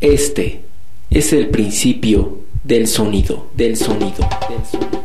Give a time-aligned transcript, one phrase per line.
[0.00, 0.62] Este
[1.10, 5.02] es el principio del sonido, del sonido, del sonido.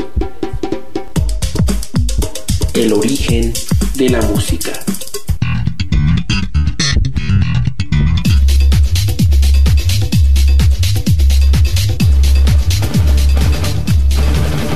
[2.73, 3.51] El origen
[3.95, 4.71] de la música.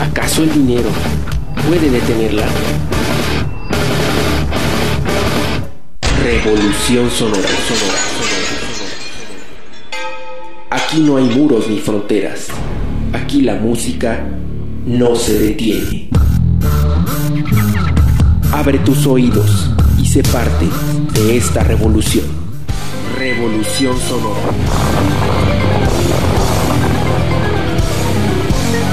[0.02, 0.90] ¿Acaso el dinero
[1.66, 2.46] puede detenerla?
[6.22, 8.39] Revolución sonora, sonora, sonora.
[10.89, 12.48] Aquí no hay muros ni fronteras.
[13.14, 14.25] Aquí la música
[14.88, 16.10] no se detiene.
[18.52, 20.65] Abre tus oídos y sé parte
[21.14, 22.25] de esta revolución.
[23.20, 24.50] Revolución sonora.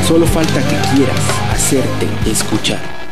[0.06, 3.05] Solo falta que quieras hacerte escuchar.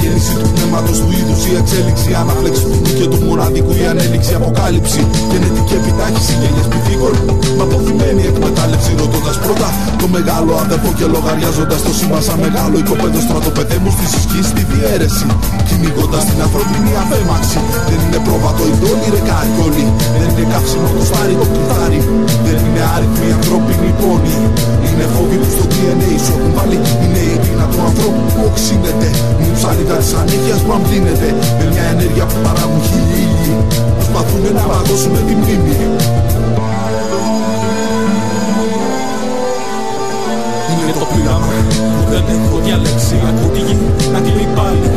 [0.00, 2.10] science Ατυχήματος του είδους η εξέλιξη.
[2.22, 4.32] Ανάπλεξη του και του μοναδικού η ανέλυξη.
[4.40, 5.00] Αποκάλυψη.
[5.30, 6.32] Γενετική επιτάχυση.
[6.40, 7.14] Γένειες πυθίκων.
[7.58, 8.90] Μα αποθυμένη εκμετάλλευση.
[9.02, 9.68] Ρωτώντας πρώτα
[10.00, 12.18] το μεγάλο αδερφό και λογαριάζοντας το σήμα.
[12.26, 15.26] σαν μεγάλο οικοπαίδο στρατοπεδέμου στη συσκή στη διαίρεση.
[15.68, 17.58] Κυνηγώντας την ανθρωπίνη απέμαξη.
[17.88, 19.86] Δεν είναι πρόβατο η τόλη ρε καριόλη.
[20.20, 22.00] Δεν είναι καύσιμο το στάρι το κουτάρι.
[22.46, 24.36] Δεν είναι άριθμη ανθρώπινη πόνη.
[24.86, 26.78] Είναι φόβοι που στο DNA σου έχουν βάλει.
[27.02, 29.08] Είναι η πείνα του ανθρώπου που οξύνεται.
[29.38, 33.54] Μου η ψαλίδα της ανέχεια που αν δίνεται με μια ενέργεια που παράγουν χίλιοι ήλιοι
[33.96, 35.74] προσπαθούν να παγώσουν τη μνήμη.
[40.70, 41.56] Είναι το πλήρωμα
[41.94, 43.14] που δεν έχω διαλέξει.
[43.28, 43.76] Ακούω τη γη
[44.12, 44.88] να κλείνει πάλι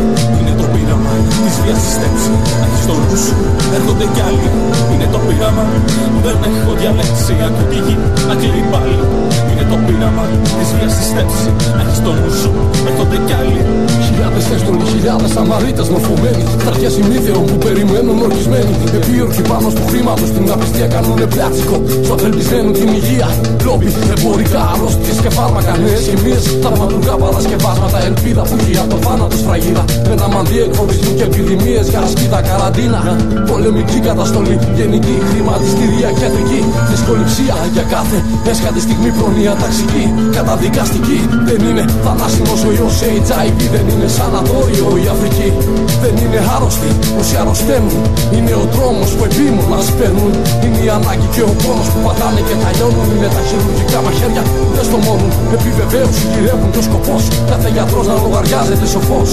[1.45, 1.95] της βίας της
[2.65, 3.35] Έχεις το νου σου,
[3.77, 4.47] έρχονται κι άλλοι.
[4.91, 5.63] Είναι το πείραμα
[6.11, 7.33] που δεν έχω διαλέξει.
[7.47, 7.95] Ακού τη γη,
[8.27, 8.97] να κλαίει πάλι.
[9.49, 10.23] Είναι το πείραμα
[10.57, 11.09] της βίας της
[11.81, 12.49] Έχεις το νου σου,
[12.89, 13.61] έρχονται κι άλλοι.
[14.05, 16.43] Χιλιάδες έστολοι, χιλιάδες αμαρίτες μορφωμένοι.
[16.63, 18.73] Θαρκές ημίθερων που περιμένουν ορκισμένοι.
[18.97, 21.77] Επίορκοι πάνω στο χρήμα τους την απιστία κάνουν πλάτσικο.
[22.07, 23.27] Στο θελπισμένου την υγεία.
[23.65, 25.71] Λόμπι, εμπορικά, αρρώστιες και φάρμακα.
[25.83, 27.97] Νέες χημίες, ταρματουργά παρασκευάσματα.
[28.09, 29.83] Ελπίδα που από το θάνατο σφραγίδα.
[30.07, 33.01] Με ένα μανδύ εκφοβισμού και επιδημίες, καρασκίτα, καραντίνα.
[33.51, 36.61] Πολεμική καταστολή, γενική χρηματιστήρια και ιατρική.
[36.91, 38.17] Δυσκοληψία για κάθε
[38.51, 40.05] έσχατη στιγμή προνοία ταξική.
[40.37, 45.49] Καταδικαστική δεν είναι θανάσιμο ο ιός HIV, δεν είναι σανατόριο η Αφρική.
[46.03, 46.89] Δεν είναι άρρωστη
[47.19, 48.01] όσοι αρρωσταίνουν.
[48.35, 50.33] Είναι ο τρόμος που επίμονα παίρνουν.
[50.63, 53.07] Είναι η ανάγκη και ο πόνος που πατάνε και τα λιώνουν.
[53.15, 54.43] Είναι τα χειρουργικά μαχαίρια
[54.75, 55.25] δεν στο μόνο.
[55.55, 59.29] Επιβεβαίωση γυρεύουν και ο σκοπός κάθε γιατρός να λογαριάζεται σοφός.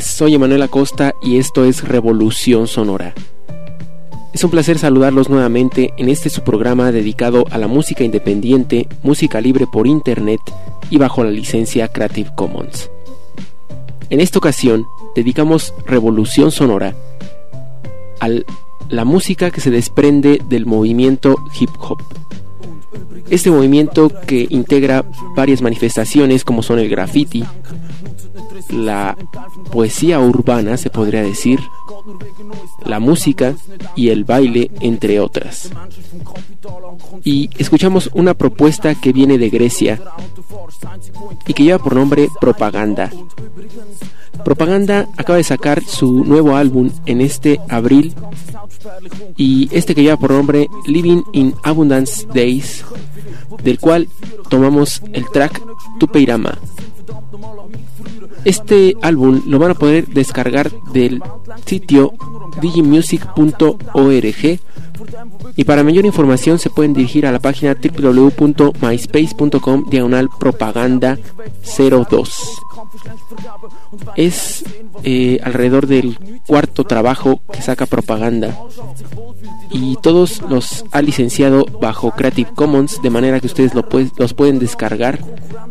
[0.00, 3.14] Soy Emanuel Acosta y esto es Revolución Sonora.
[4.34, 9.40] Es un placer saludarlos nuevamente en este su programa dedicado a la música independiente, música
[9.40, 10.40] libre por internet
[10.90, 12.90] y bajo la licencia Creative Commons.
[14.10, 14.84] En esta ocasión
[15.14, 16.96] dedicamos Revolución Sonora
[18.18, 18.28] a
[18.88, 22.02] la música que se desprende del movimiento hip hop.
[23.30, 25.04] Este movimiento que integra
[25.36, 27.44] varias manifestaciones como son el graffiti,
[28.70, 29.16] la
[29.70, 31.60] poesía urbana, se podría decir,
[32.84, 33.54] la música
[33.94, 35.70] y el baile, entre otras.
[37.24, 40.00] Y escuchamos una propuesta que viene de Grecia
[41.46, 43.10] y que lleva por nombre Propaganda.
[44.44, 48.14] Propaganda acaba de sacar su nuevo álbum en este abril
[49.36, 52.84] y este que lleva por nombre Living in Abundance Days,
[53.62, 54.08] del cual
[54.48, 55.60] tomamos el track
[55.98, 56.58] Tupeirama.
[58.46, 61.20] Este álbum lo van a poder descargar del
[61.64, 62.12] sitio
[62.62, 64.60] digimusic.org
[65.56, 71.18] y para mayor información se pueden dirigir a la página www.myspace.com diagonal propaganda
[71.76, 72.62] 02.
[74.16, 74.64] Es
[75.02, 78.58] eh, alrededor del cuarto trabajo que saca propaganda
[79.70, 84.58] y todos los ha licenciado bajo Creative Commons de manera que ustedes lo los pueden
[84.58, 85.20] descargar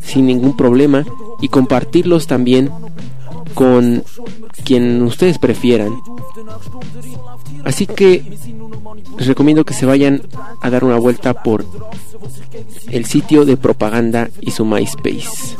[0.01, 1.05] sin ningún problema
[1.41, 2.69] y compartirlos también
[3.53, 4.03] con
[4.63, 5.95] quien ustedes prefieran.
[7.63, 8.37] Así que
[9.17, 10.21] les recomiendo que se vayan
[10.61, 11.65] a dar una vuelta por
[12.89, 15.57] el sitio de propaganda y su MySpace.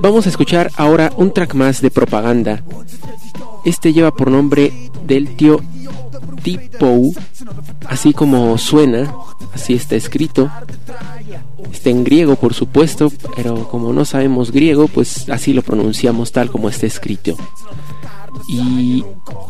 [0.00, 2.62] Vamos a escuchar ahora un track más de propaganda.
[3.64, 5.60] Este lleva por nombre del tío
[6.44, 7.10] Tipo,
[7.88, 9.14] así como suena,
[9.54, 10.50] así está escrito.
[11.72, 16.50] Está en griego, por supuesto, pero como no sabemos griego, pues así lo pronunciamos tal
[16.50, 17.34] como está escrito.
[18.46, 19.04] Y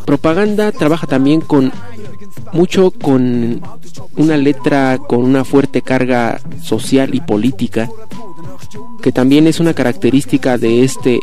[0.05, 1.73] propaganda trabaja también con
[2.53, 3.61] mucho con
[4.15, 7.89] una letra con una fuerte carga social y política,
[9.01, 11.19] que también es una característica de este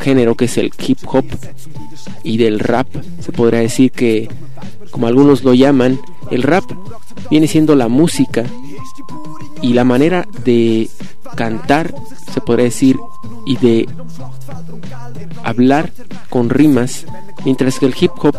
[0.00, 1.24] género que es el hip hop
[2.22, 2.86] y del rap.
[3.20, 4.28] Se podría decir que,
[4.90, 6.00] como algunos lo llaman,
[6.30, 6.64] el rap
[7.30, 8.44] viene siendo la música
[9.60, 10.88] y la manera de
[11.36, 11.94] cantar,
[12.32, 12.98] se podría decir,
[13.46, 13.88] y de
[15.42, 15.92] hablar
[16.28, 17.06] con rimas,
[17.44, 18.36] mientras que el hip hop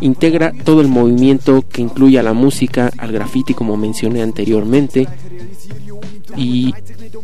[0.00, 5.08] integra todo el movimiento que incluye a la música, al graffiti como mencioné anteriormente,
[6.36, 6.74] y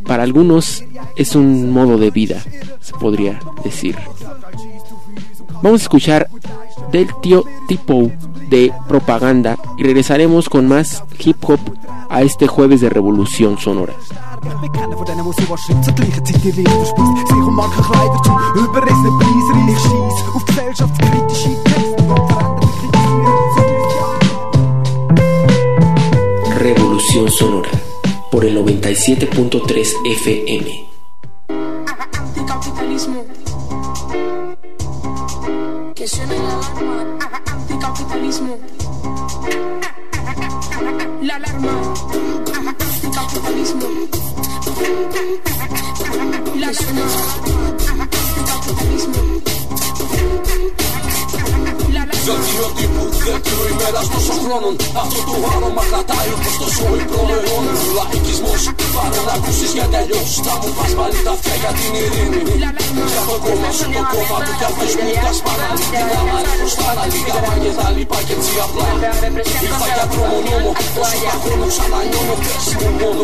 [0.07, 0.85] para algunos
[1.17, 2.43] es un modo de vida,
[2.81, 3.97] se podría decir.
[5.63, 6.29] Vamos a escuchar
[6.93, 8.11] del tío Tipo
[8.49, 11.59] de propaganda y regresaremos con más hip hop
[12.09, 13.95] a este jueves de Revolución Sonora.
[26.59, 27.86] Revolución Sonora
[28.37, 30.87] por el 97.3 FM.
[32.13, 33.25] Anticapitalismo.
[35.95, 37.17] Que suene la alarma.
[37.47, 38.59] Anticapitalismo.
[41.23, 41.95] La alarma.
[42.79, 43.89] Anticapitalismo.
[46.57, 47.07] La alarma.
[48.03, 49.56] Anticapitalismo.
[52.27, 57.65] Γιατί ό,τι που δεύτερο ημέρα τόσο χρόνων Αυτό το άρωμα κρατάει όπως το σόι προαιών
[57.97, 58.63] Λαϊκισμός
[58.95, 62.41] πάρε να ακούσεις γιατί αλλιώς Θα μου πας πάλι τα αυτιά για την ειρήνη
[63.11, 66.89] Για το κόμμα σου το κόμμα του κι αυτούς που τα σπαράνε Την αμάρη μπροστά
[66.99, 68.87] να λίγα πάγε τα λοιπά και έτσι απλά
[69.65, 70.71] Ήρθα για τρόμο νόμο
[71.03, 73.23] Όσο τα χρόνο ξανανιώνω πες μου μόνο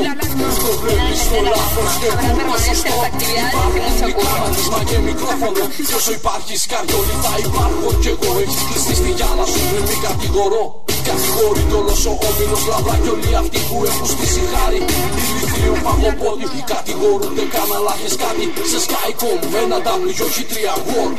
[0.63, 2.97] Το βλέπεις το λάθος και πού το σωστό
[3.45, 9.11] Υπάρχουν μικραματίσμα και μικρόφωνο Κι όσο υπάρχεις καρδιόλι θα υπάρχω κι εγώ Έχεις κλειστεί στη
[9.17, 10.65] γυάλα σου δεν μη κατηγορώ
[11.11, 11.79] Κατηγορεί το
[12.11, 14.81] ο όμιλος λαμπρά κι όλοι αυτοί που έχουν στήσει χάρη.
[15.23, 18.45] Ηλικίων παγωπόδι οι κατηγορούνται κάνα λάχες κάτι.
[18.71, 21.11] Σε σκάικο με ένα W όχι τρία γόρ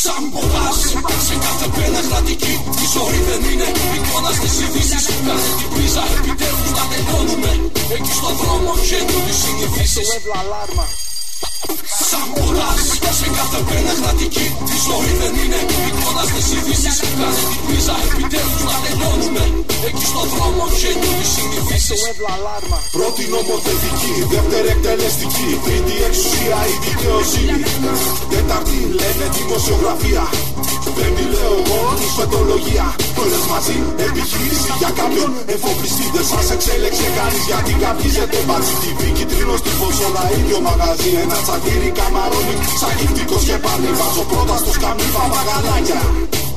[0.00, 0.76] Σαν ποδάς
[1.26, 2.54] σε κάθε πένα κρατική.
[2.84, 7.52] Η ζωή δεν είναι εικόνας στις ειδήσεις Κάνε την πρίζα επιτέλους να τελειώνουμε.
[7.96, 10.08] Εκεί στον δρόμο γεννούν οι συνηθίσεις
[12.10, 12.80] Σαν πολλάς
[13.18, 14.46] σε κάθε πένα κρατική.
[14.74, 19.44] Η ζωή δεν είναι εικόνας στις ειδήσεις Κάνε την πρίζα επιτέλους να τελειώνουμε.
[19.88, 22.00] Εκεί στον δρόμο γεννούν οι συνηθίσεις
[22.96, 25.48] Πρώτη νομοθετική, δεύτερη εκτελεστική.
[25.64, 27.62] Τρίτη εξουσία η δικαιοσύνη.
[28.30, 30.24] Τέταρτη λένε δημοσιογραφία.
[30.96, 32.86] Πέμπτη λέω εγώ νησφετολογία
[33.22, 33.76] Όλες μαζί
[34.08, 35.30] επιχείρηση για κάποιον.
[35.54, 41.10] Εφοπλιστή Δεν σας εξέλεξε κανείς γιατί καπνίζετε μπάτσι TV Κιτρίνος τύπος όλα ίδιο μαγαζί
[41.52, 42.92] Σαν κύρι καμαρώνι, σαν
[43.46, 46.00] και πάλι Βάζω πρώτα στους καμίφα παγαλάκια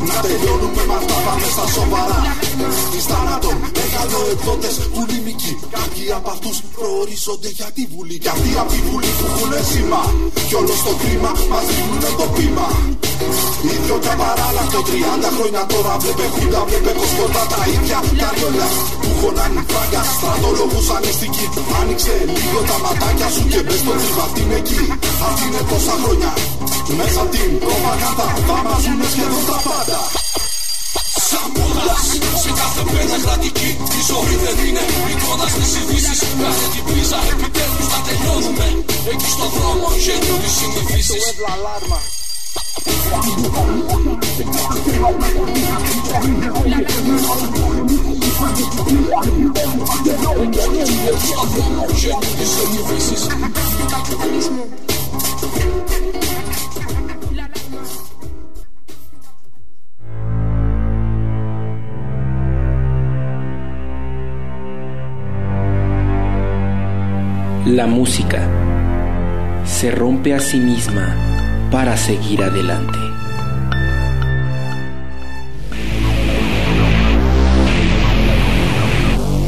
[0.10, 2.20] να τελειώνουμε με αυτά πάμε στα σοβαρά.
[2.96, 8.18] Εις θάνατον μεγάλο εκδότες βουλημικοί Κάποιοι από αυτούς προορίζονται για τη βουλή.
[8.24, 10.02] Κι αυτοί από τη βουλή που έχουν σήμα.
[10.48, 12.68] Κι όλος στο κρίμα μας δίνουν το πείμα.
[13.74, 18.68] Ίδιο τα παράλλαχτο 30 χρόνια τώρα Βλέπε χούντα, βλέπε πως κοντά τα ίδια Τα ρόλια.
[19.02, 21.46] Που χωνάνει φράγκα Στρατόλογους ανιστικοί
[21.80, 23.92] Άνοιξε λίγο τα ματάκια σου και μπες στο
[24.25, 24.82] αυτή είναι εκεί.
[25.28, 26.32] Αυτή είναι τόσα χρόνια.
[26.98, 30.04] Μέσα απ' την προπαγάνδα Θα μαζούνε σχεδόν τα πάντα πάντα
[31.30, 32.06] Σαν μόδας,
[32.44, 37.88] σε κάθε μέρα κρατική Η ζωή δεν είναι εικόνα στις ειδήσεις Κάθε την πρίζα επιτέλους
[37.94, 38.68] να τελειώνουμε.
[39.12, 42.00] Εκεί στον δρόμο γεννούν οι συνηθίσεις Το έβλα αλάρμα.
[51.10, 53.22] Εκεί στον δρόμο γεννούν οι συνηθίσεις
[67.75, 68.48] La música
[69.65, 71.13] se rompe a sí misma
[71.70, 72.98] para seguir adelante.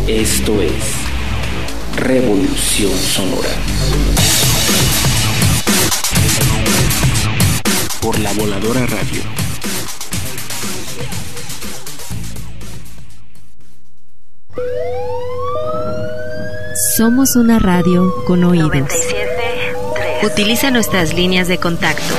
[0.10, 0.74] Esto es
[1.96, 3.56] Revolución Sonora.
[8.02, 9.47] Por la voladora radio.
[16.98, 18.90] Somos una radio con oídos.
[20.24, 22.16] Utiliza nuestras líneas de contacto.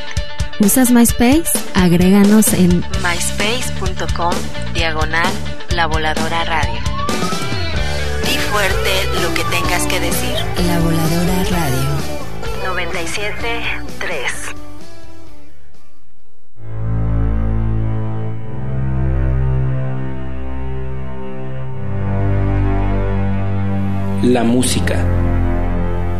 [0.61, 1.51] ¿Usas MySpace?
[1.75, 4.35] Agréganos en myspace.com
[4.75, 5.33] diagonal
[5.71, 6.92] la voladora radio.
[8.53, 8.93] Fuerte
[9.23, 10.37] lo que tengas que decir.
[10.67, 11.89] La voladora radio.
[12.67, 14.55] 97.3.
[24.25, 25.03] La música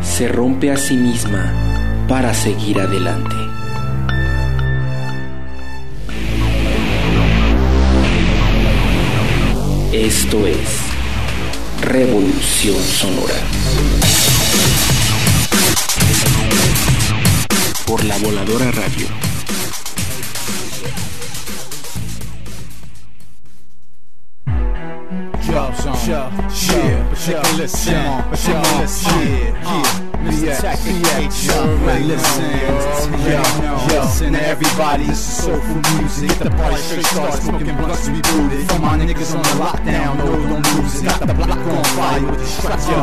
[0.01, 1.53] se rompe a sí misma
[2.09, 3.37] para seguir adelante.
[9.93, 10.82] Esto es
[11.93, 13.35] Revolución Sonora.
[17.85, 19.09] por la voladora radio.
[30.23, 30.63] Mr.
[32.07, 32.53] listen,
[33.29, 33.43] yo,
[33.89, 36.29] listen everybody, this is soulful music.
[36.29, 38.69] Get the party straight, start smoking blunts to be booted.
[38.69, 41.05] For my niggas on the lockdown, no, don't lose it.
[41.07, 42.99] Got the block on fire with the straps yo,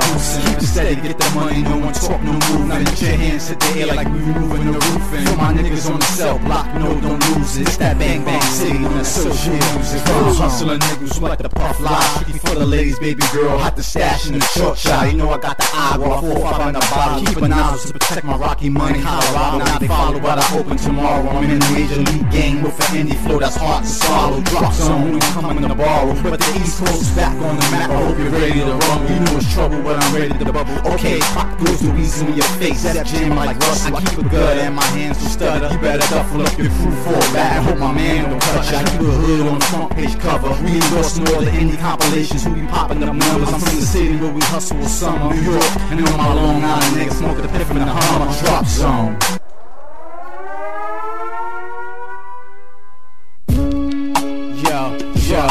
[0.46, 2.68] Keep it steady, get the money, no one talk, no move.
[2.70, 5.14] Now lift your hands to the air like we moving the roof.
[5.14, 7.68] And for my niggas on the cell block, no, don't lose it.
[7.68, 10.02] It's that bang bang city on associate music.
[10.06, 12.24] For the hustling niggas who like the puff live.
[12.24, 15.12] Tricky for the ladies, baby girl, hot the stash in the short shot.
[15.12, 17.09] You know I got the agua, four five on the bottom.
[17.18, 19.02] Keep a nozzle to protect my rocky money.
[19.02, 21.28] Colorado, now they follow what I open tomorrow.
[21.30, 24.42] I'm in the major league game with an indie flow that's hard to swallow.
[24.42, 26.14] Drop zone, we coming to borrow.
[26.22, 27.90] But the East Coast back on the map.
[27.90, 29.10] I hope you're ready to rumble.
[29.10, 30.94] You know it's trouble, but I'm ready to bubble.
[30.94, 32.84] Okay, pop goes the weasel in your face.
[32.84, 33.96] That jam like Russell.
[33.96, 35.74] I keep a good and my hands will stutter.
[35.74, 37.64] You better duffle up your crew for back.
[37.64, 38.78] Hope my man don't touch you.
[38.78, 40.50] I keep a hood on the front page cover.
[40.64, 42.44] We endorsing all the indie compilations.
[42.46, 43.50] Who be popping up numbers?
[43.54, 45.34] I'm from the city where we hustle with summer.
[45.34, 48.66] New York, and on my Long Island niggas smoke the piff in the Hummer drop
[48.66, 49.18] zone.
[54.64, 54.98] Yo,
[55.30, 55.42] yo,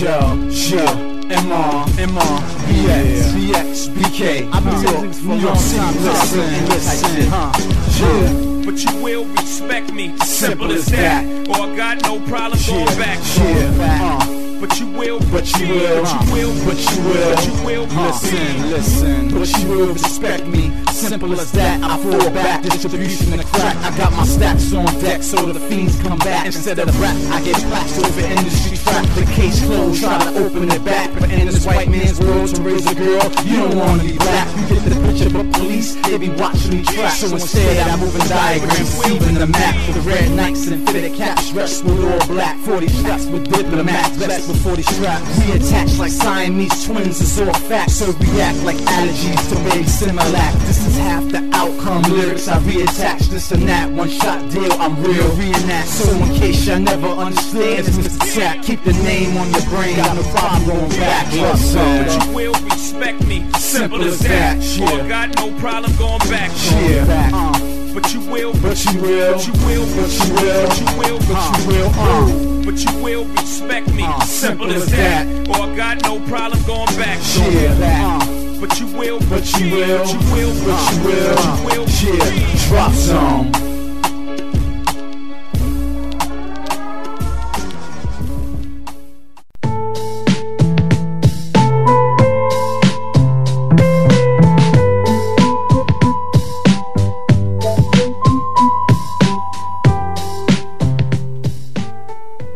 [0.00, 0.18] yo,
[0.48, 1.14] yo.
[1.24, 4.50] MR, MR, BX, BX, BK.
[4.52, 7.52] I'm New York, New York City, listen, listen, huh?
[7.98, 8.64] Yeah.
[8.64, 11.24] But you will respect me, simple as that.
[11.48, 13.18] Or I got no problem going back.
[13.36, 14.43] Yeah, uh.
[14.66, 17.84] But you will, but you will, but you will, but you will, but you will,
[17.84, 20.72] listen, listen, but you will respect me.
[20.90, 22.62] Simple as that, I fall back.
[22.62, 26.46] Distribution of crack, I got my stacks on deck so the fiends come back.
[26.46, 29.04] Instead of rap, I get clapped over industry trap.
[29.16, 31.12] The case closed, try to open it back.
[31.20, 34.48] But in this white man's world, to raise a girl, you don't wanna be black.
[34.56, 37.12] You get the picture, but police, they be watching me track.
[37.12, 39.74] So instead, I move in diagrams, even the map.
[39.92, 42.56] The red knights and fitted caps, dressed with all black.
[42.60, 45.38] 40 straps with diplomats, vest with 40 straps.
[45.38, 47.94] Reattached like Siamese twins, is all facts.
[47.94, 50.52] So react like allergies to baby Similac.
[50.66, 52.02] This is half the outcome.
[52.12, 53.90] Lyrics I reattach this and that.
[53.90, 55.28] One shot deal, I'm real.
[55.36, 55.88] Reenact.
[55.88, 58.34] So in case y'all never understand, it's Mr.
[58.34, 58.64] Tap.
[58.64, 59.96] Keep the name on your brain.
[59.96, 61.26] Got no problem going back.
[61.26, 63.50] But you will respect me.
[63.58, 64.62] Simple as that.
[64.62, 65.04] Yeah.
[65.04, 66.50] Or got no problem going back.
[66.70, 67.30] Yeah.
[67.32, 67.83] Uh.
[67.94, 71.18] But you will, but you will, but you will, but you will, but you will,
[71.20, 74.02] but you will, uh, but you will respect me.
[74.04, 75.48] Uh, simple as that.
[75.48, 77.20] Or I got no problem going back.
[77.36, 78.28] Yeah, that.
[78.28, 82.10] Uh, but you will, but you will, but you will, but you will, but you
[82.10, 83.73] will, yeah, drop some.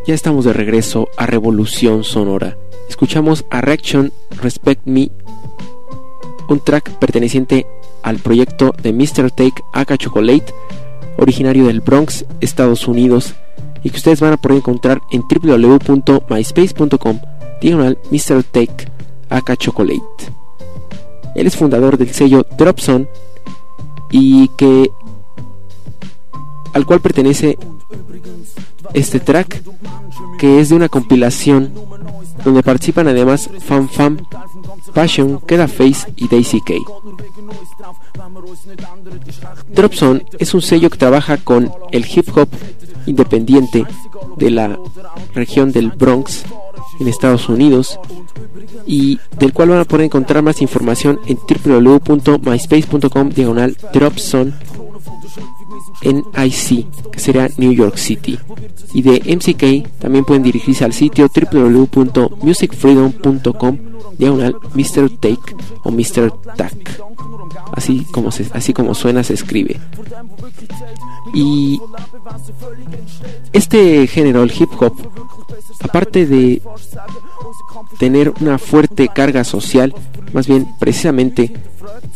[0.09, 2.57] Ya estamos de regreso a Revolución Sonora.
[2.89, 4.11] Escuchamos a Reaction
[4.41, 5.11] Respect Me,
[6.49, 7.67] un track perteneciente
[8.01, 9.29] al proyecto de Mr.
[9.29, 10.51] Take Aka Chocolate,
[11.19, 13.35] originario del Bronx, Estados Unidos,
[13.83, 17.19] y que ustedes van a poder encontrar en www.myspace.com
[17.61, 18.41] diagonal Mr.
[18.45, 18.87] Take
[19.29, 20.01] Aka Chocolate.
[21.35, 23.07] Él es fundador del sello Dropson
[24.09, 24.89] y que
[26.73, 27.59] al cual pertenece
[28.93, 29.61] este track,
[30.37, 31.71] que es de una compilación
[32.43, 34.17] donde participan además Fan Fam,
[34.93, 36.73] Passion, Queda Face y Daisy K.
[39.69, 42.49] Dropzone es un sello que trabaja con el hip hop
[43.05, 43.85] independiente
[44.37, 44.79] de la
[45.33, 46.43] región del Bronx
[46.99, 47.99] en Estados Unidos
[48.85, 53.77] y del cual van a poder encontrar más información en www.myspace.com diagonal
[56.01, 58.39] NIC, que será New York City.
[58.93, 63.77] Y de MCK también pueden dirigirse al sitio www.musicfreedom.com
[64.17, 65.09] diagonal Mr.
[65.19, 66.31] Take o Mr.
[66.55, 67.01] Tack.
[67.71, 69.79] Así como, así como suena se escribe.
[71.33, 71.79] Y
[73.53, 74.93] este género, el hip hop,
[75.81, 76.61] aparte de
[77.97, 79.93] tener una fuerte carga social,
[80.33, 81.51] más bien precisamente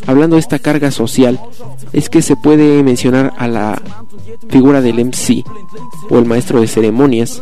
[0.06, 1.40] hablando de esta carga social,
[1.92, 3.82] es que se puede mencionar a la
[4.50, 5.44] figura del MC
[6.10, 7.42] o el maestro de ceremonias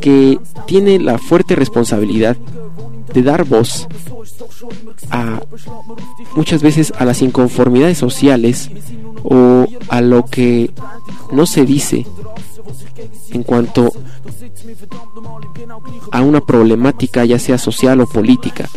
[0.00, 2.36] que tiene la fuerte responsabilidad
[3.12, 3.86] de dar voz
[5.10, 5.40] a
[6.34, 8.70] muchas veces a las inconformidades sociales
[9.22, 10.70] o a lo que
[11.32, 12.06] no se dice
[13.30, 13.92] en cuanto
[16.10, 18.68] a una problemática ya sea social o política.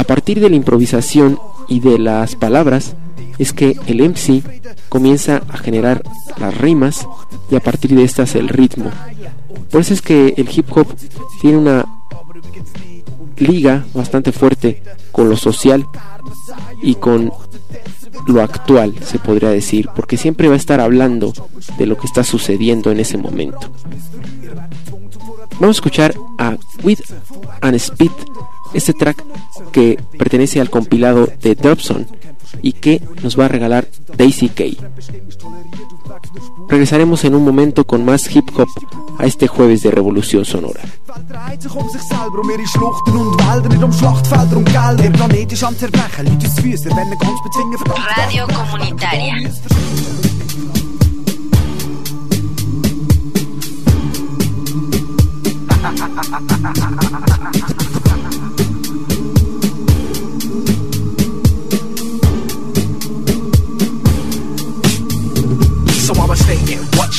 [0.00, 2.96] A partir de la improvisación y de las palabras
[3.36, 4.42] es que el MC
[4.88, 6.02] comienza a generar
[6.38, 7.06] las rimas
[7.50, 8.90] y a partir de estas el ritmo.
[9.70, 10.86] Por eso es que el hip hop
[11.42, 11.84] tiene una
[13.36, 14.82] liga bastante fuerte
[15.12, 15.86] con lo social
[16.82, 17.30] y con
[18.26, 21.34] lo actual, se podría decir, porque siempre va a estar hablando
[21.76, 23.70] de lo que está sucediendo en ese momento.
[25.60, 27.00] Vamos a escuchar a With
[27.60, 28.12] and Speed,
[28.74, 29.24] este track
[29.72, 32.06] que pertenece al compilado de Dropson
[32.62, 34.64] y que nos va a regalar Daisy K.
[36.68, 38.68] Regresaremos en un momento con más hip hop
[39.18, 40.80] a este jueves de Revolución Sonora.
[48.16, 49.34] Radio comunitaria.
[66.30, 66.69] I stay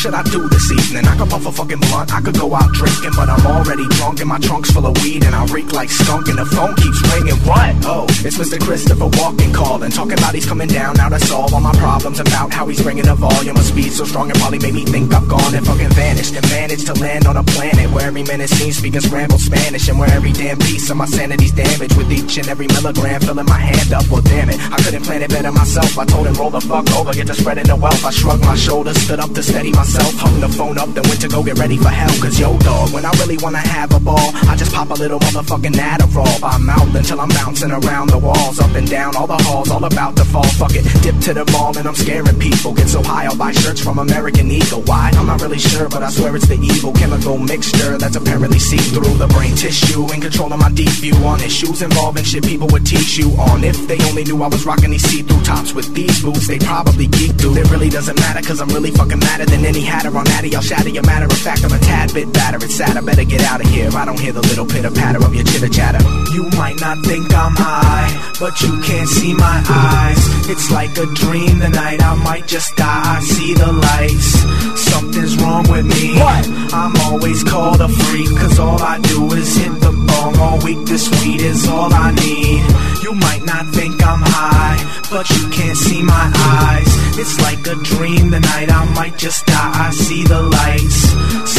[0.02, 1.06] should I do this evening?
[1.06, 4.20] I could puff a fucking blunt, I could go out drinking, but I'm already drunk
[4.20, 6.98] and my trunk's full of weed and I reek like skunk and the phone keeps
[7.14, 7.38] ringing.
[7.46, 7.70] What?
[7.86, 8.60] Oh, it's Mr.
[8.60, 12.52] Christopher walking, calling, talking about he's coming down now to solve all my problems about
[12.52, 15.28] how he's bringing the volume of speed so strong it probably made me think I'm
[15.28, 18.78] gone and fucking vanished and managed to land on a planet where every minute seems
[18.78, 22.40] to speaking scrambled Spanish and where every damn piece of my sanity's damaged with each
[22.40, 24.10] and every milligram filling my hand up.
[24.10, 25.96] Well, damn it, I couldn't plan it better myself.
[26.00, 28.04] I told him roll the fuck over, get to spreading the wealth.
[28.04, 30.14] I shrugged my shoulders, stood up to steady myself myself.
[30.20, 32.14] Hung the phone up, then went to go get ready for hell.
[32.22, 35.20] Cause yo, dog, when I really wanna have a ball, I just pop a little
[35.20, 39.38] motherfucking Adderall by mouth until I'm bouncing around the walls, up and down all the
[39.38, 40.48] halls, all about to fall.
[40.60, 42.74] Fuck it, dip to the mall and I'm scaring people.
[42.74, 44.82] Get so high, I'll buy shirts from American Eagle.
[44.84, 45.12] Why?
[45.16, 48.82] I'm not really sure, but I swear it's the evil chemical mixture that's apparently seep
[48.94, 52.86] through the brain tissue and controlling my deep view on issues involving shit people would
[52.86, 53.64] teach you on.
[53.64, 57.08] If they only knew I was rocking these see-through tops with these boots, they probably
[57.08, 57.58] geek through.
[57.58, 60.56] It really doesn't matter, cause I'm really fucking madder than any hatter on Natty.
[60.56, 61.64] I'll shatter your matter of fact.
[61.64, 62.64] I'm a tad bit battered.
[62.64, 62.98] It's sad.
[62.98, 63.90] I better get out of here.
[63.94, 66.02] I don't hear the little pitter patter of your chitter chatter.
[66.34, 70.50] You might not think I'm high, but you can't see my eyes.
[70.50, 73.18] It's like a dream the night I might just die.
[73.18, 74.82] I see the lights.
[74.92, 76.20] Something's wrong with me.
[76.20, 76.48] What?
[76.74, 80.86] I'm always called a freak, cause all I do is hit the bong all week.
[80.86, 82.62] This weed is all I need.
[83.04, 84.78] You might not think I'm high,
[85.10, 87.02] but you can't see my eyes.
[87.18, 89.88] It's like a dream the night I might just die.
[89.88, 91.00] I see the lights.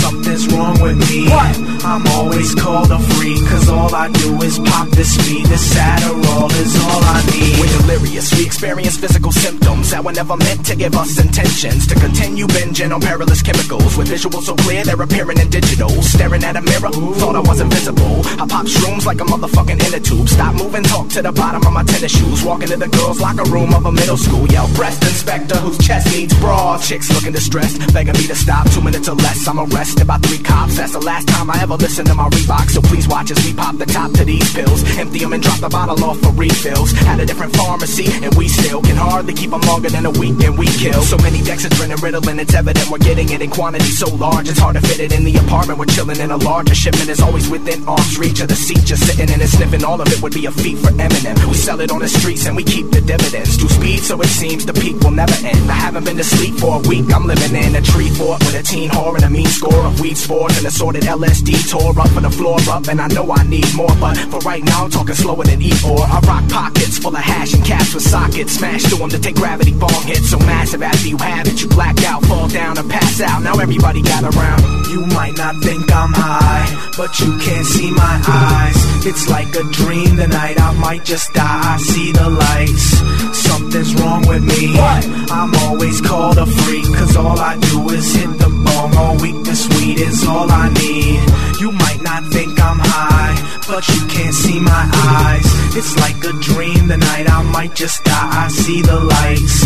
[0.01, 1.29] Something's wrong with me.
[1.29, 1.57] What?
[1.85, 5.47] I'm always called a freak, cause all I do is pop this speed.
[5.47, 7.59] This Adderall is all I need.
[7.61, 11.95] We're delirious, we experience physical symptoms that were never meant to give us intentions to
[11.97, 13.97] continue binging on perilous chemicals.
[13.97, 15.91] With visuals so clear, they're appearing in digital.
[16.03, 18.23] Staring at a mirror, thought I was invisible.
[18.41, 20.29] I pop shrooms like a motherfucking inner tube.
[20.29, 22.45] Stop moving, talk to the bottom of my tennis shoes.
[22.45, 24.47] Walk into the girls' locker room of a middle school.
[24.53, 26.87] Yell, breast inspector whose chest needs bras.
[26.87, 28.69] Chicks looking distressed, begging me to stop.
[28.71, 30.77] Two minutes or less, I'm arrested by three cops.
[30.77, 32.69] That's the last time I ever listened to my Reebok.
[32.69, 34.85] So please watch as we pop the top to these pills.
[34.99, 36.93] Empty them and drop the bottle off for refills.
[37.09, 40.37] At a different pharmacy, and we still can hardly keep them longer than a week,
[40.45, 41.01] and we kill.
[41.01, 44.51] So many Dexedrine and Ritalin, it's evident we're getting it in quantity so large.
[44.51, 45.79] It's hard to fit it in the apartment.
[45.79, 47.09] We're chilling in a larger shipment.
[47.09, 49.85] Is always within arm's reach of the seat, just sitting in and sniffing.
[49.85, 51.39] All of it would be a feat for Eminem.
[51.47, 53.57] We sell it on the streets and we keep the dividends.
[53.57, 55.71] Do speed, so it seems the peak will never end.
[55.71, 57.07] I haven't been to sleep for a week.
[57.15, 60.01] I'm living in a tree fort with a teen whore and a mean score of
[60.01, 62.89] weed sports and assorted LSD tore up for the floor up.
[62.89, 66.01] And I know I need more, but for right now, I'm talking slower than E4.
[66.01, 68.55] I rock pockets full of hash and caps with sockets.
[68.55, 70.31] Smash through them to take gravity bong hits.
[70.31, 73.43] So massive after you have it, you black out, fall down, or pass out.
[73.43, 74.63] Now everybody got around.
[74.91, 78.32] You might not think I'm high, but you can't see my eyes.
[79.05, 81.75] It's like a dream the night I might just die.
[81.75, 82.87] I see the lights.
[83.37, 84.77] Something's wrong with me.
[84.79, 85.05] What?
[85.31, 89.37] I'm always called a freak, cause all I do is hit the bong all week.
[89.45, 91.21] This weed is all I need.
[91.61, 93.35] You might not think I'm high,
[93.67, 95.77] but you can't see my eyes.
[95.77, 98.45] It's like a dream the night I might just die.
[98.45, 99.57] I see the lights.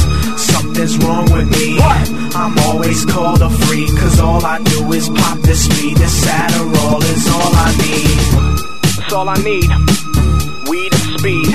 [0.42, 1.79] Something's wrong with me.
[1.79, 2.11] What?
[2.35, 5.98] I'm always called a freak, cause all I do is pop this weed.
[5.98, 8.55] This Adderall is all I need.
[9.06, 9.70] That's all I need.
[10.68, 11.46] Weed and speed.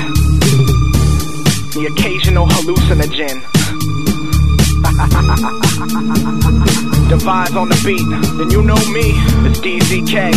[1.76, 3.42] The occasional hallucinogen.
[7.10, 8.08] the vibes on the beat.
[8.38, 9.12] Then you know me,
[9.50, 10.32] it's DZK.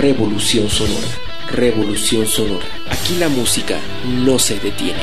[0.00, 1.08] Revolución Sonora.
[1.52, 2.66] Revolución Sonora.
[2.90, 3.78] Aquí la música
[4.24, 4.98] no se detiene.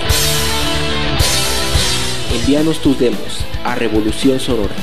[2.33, 4.73] Envíanos tus demos a Revolución Sonora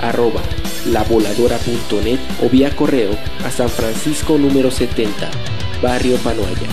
[0.00, 0.40] arroba
[0.86, 3.10] lavoladora.net o vía correo
[3.44, 5.28] a San Francisco número 70,
[5.82, 6.68] Barrio Panoaya,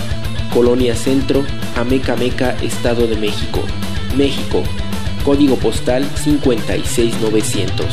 [0.54, 1.44] Colonia Centro,
[1.76, 3.62] Amecameca, Estado de México,
[4.16, 4.62] México,
[5.26, 7.86] código postal 56900.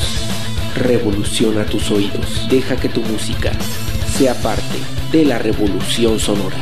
[0.76, 3.52] Revoluciona tus oídos, deja que tu música
[4.18, 4.76] sea parte
[5.10, 6.58] de la revolución sonora.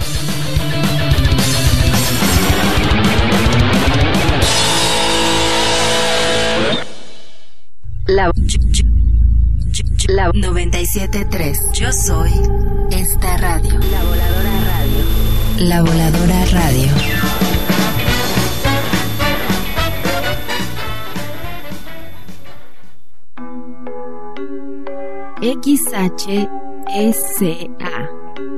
[8.18, 8.33] La,
[10.09, 11.72] la 97.3.
[11.72, 12.33] Yo soy
[12.90, 13.78] esta radio.
[13.92, 15.04] La Voladora Radio.
[15.61, 16.88] La Voladora Radio.
[25.40, 26.48] XHSA.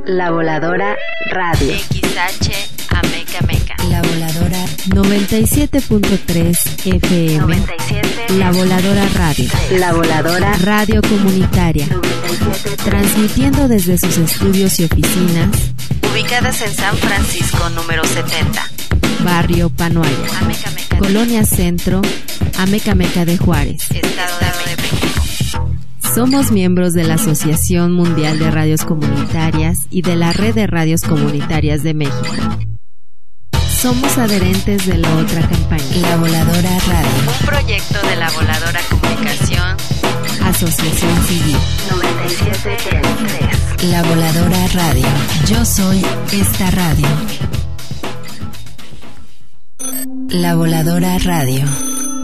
[0.07, 0.97] La Voladora
[1.33, 1.75] Radio.
[1.75, 2.51] XH
[2.89, 3.75] Ameca Meca.
[3.91, 7.41] La Voladora 97.3 FM.
[7.41, 8.00] 97.
[8.39, 9.49] La Voladora Radio.
[9.79, 11.87] La Voladora Radio comunitaria.
[11.89, 12.77] 97.
[12.85, 15.49] Transmitiendo desde sus estudios y oficinas,
[16.13, 18.71] Ubicadas en San Francisco número 70.
[19.25, 20.11] Barrio Panoaya.
[20.99, 22.03] Colonia Centro,
[22.59, 23.83] Amecameca de Juárez.
[23.91, 25.71] Estado de México.
[26.15, 31.03] Somos miembros de la Asociación Mundial de Radios Comunitarias y de la Red de Radios
[31.03, 32.70] Comunitarias de México.
[33.81, 35.97] Somos adherentes de la otra campaña.
[36.03, 37.31] La Voladora Radio.
[37.41, 39.77] Un proyecto de la Voladora Comunicación
[40.45, 41.57] Asociación Civil.
[41.89, 43.83] 97.3.
[43.85, 45.07] La Voladora Radio.
[45.47, 47.07] Yo soy esta radio.
[50.29, 51.65] La Voladora Radio.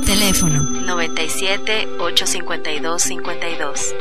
[0.05, 3.95] Teléfono 97 852 52.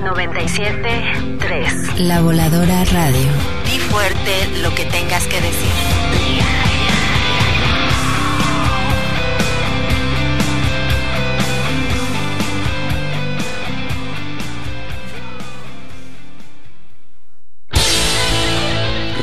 [0.00, 2.00] 97 3.
[2.00, 3.28] La Voladora Radio.
[3.70, 6.05] Di fuerte lo que tengas que decir.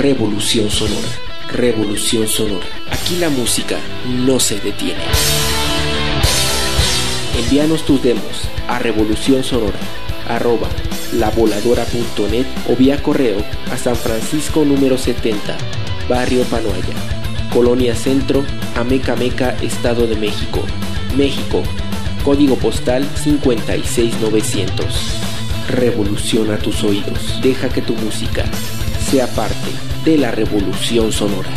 [0.03, 1.07] Revolución Sonora.
[1.49, 2.65] Revolución Sonora.
[2.91, 3.79] Aquí la música
[4.25, 5.01] no se detiene.
[7.39, 9.79] Envíanos tus demos a Revolución Sonora
[10.27, 10.67] arroba
[11.13, 13.37] lavoladora.net o vía correo
[13.71, 15.57] a San Francisco número 70,
[16.09, 16.95] Barrio Panoaya,
[17.53, 18.43] Colonia Centro,
[18.75, 20.59] Amecameca, Estado de México,
[21.15, 21.63] México,
[22.25, 24.85] código postal 56900.
[25.69, 28.43] Revoluciona tus oídos, deja que tu música
[29.13, 29.69] sea parte
[30.05, 31.51] de la revolución sonora.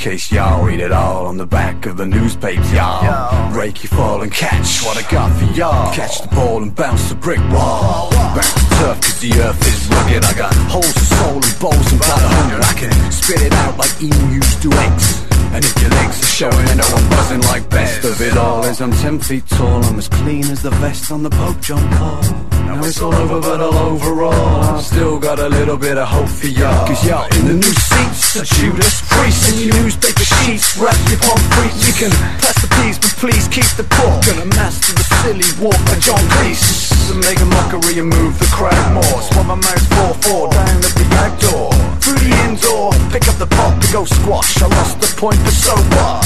[0.00, 0.64] Suitcase, y'all.
[0.64, 3.52] Read it all on the back of the newspaper, y'all.
[3.52, 5.92] Break your fall and catch what I got for y'all.
[5.92, 8.10] Catch the ball and bounce the brick wall.
[8.10, 10.24] Back to turf, cause the earth is rugged.
[10.24, 12.64] I got holes of soul and bowls and blood a hundred.
[12.64, 15.26] I can spit it out like emus do eggs.
[15.52, 18.64] And if your legs are showing, I know I'm buzzing like best of it all
[18.64, 21.86] is I'm ten feet tall, I'm as clean as the vest on the Pope John
[21.96, 22.49] Paul.
[22.70, 26.28] Now it's all over, but all overall, I've still got a little bit of hope
[26.28, 26.86] for y'all.
[26.86, 31.18] Cause y'all in the new seats, a Judas Priest, in your newspaper sheets, wrap your
[31.18, 31.74] palm free.
[31.82, 34.22] You can pass the peas, but please keep the pork.
[34.22, 36.94] Gonna master the silly walk by John Cleese.
[37.10, 39.18] To make a mockery and move the crowd more.
[39.18, 41.74] Swap my mouth 4-4 down at the back door.
[41.98, 44.62] Through the indoor, pick up the pop to go squash.
[44.62, 46.22] I lost the point, but so what?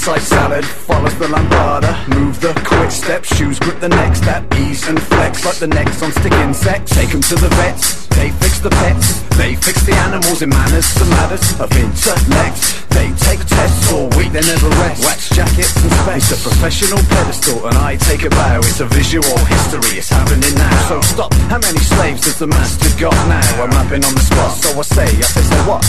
[0.00, 1.92] Side salad follows the lambada.
[2.08, 4.42] Move the quick step, shoes grip the next step.
[4.56, 6.94] Ease and flex like the necks on stick insects.
[6.96, 9.20] take them to the vets, they fix the pets.
[9.36, 12.56] They fix the animals in manners and matters of intellect.
[12.96, 15.04] They take tests all week, they never rest.
[15.04, 16.32] Wax jackets and specs.
[16.32, 18.58] It's a professional pedestal, and I take a bow.
[18.64, 20.88] It's a visual history, it's happening now.
[20.88, 21.34] So stop.
[21.52, 23.44] How many slaves does the master got now?
[23.62, 25.84] I'm mapping on the spot, so I say, I say, so what?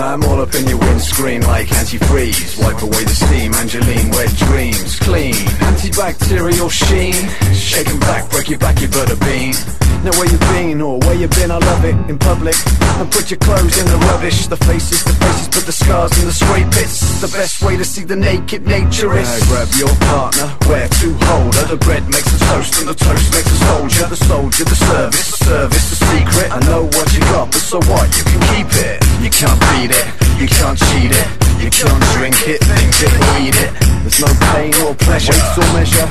[0.00, 2.58] I'm all up in your windscreen like antifreeze.
[2.58, 4.98] Wipe away the steam, Angeline, wet dreams.
[4.98, 7.14] Clean, antibacterial sheen.
[7.54, 9.54] Shaking back, break your back, you butter bean.
[10.00, 12.56] Now where you've been or where you've been, I love it in public.
[12.96, 14.46] And put your clothes in the rubbish.
[14.46, 17.20] The faces, the faces, put the scars in the straight bits.
[17.20, 19.28] The best way to see the naked naturist.
[19.28, 21.66] Now grab your partner, where to hold her.
[21.68, 24.06] The bread makes the toast and the toast makes the soldier.
[24.08, 26.48] The soldier, the service, the service, the secret.
[26.48, 28.08] I know what you got, but so what?
[28.16, 29.04] You can keep it.
[29.20, 30.06] You can't beat it,
[30.40, 31.28] you can't cheat it.
[31.60, 33.68] You can't drink it, think it, or eat it.
[34.00, 35.36] There's no pain or pleasure.
[35.36, 36.08] Weights or measure,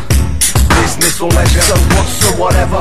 [0.81, 1.61] business or leisure.
[1.61, 2.79] So what's or whatever.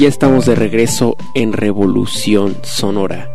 [0.00, 3.30] Ya estamos de regreso en Revolución Sonora.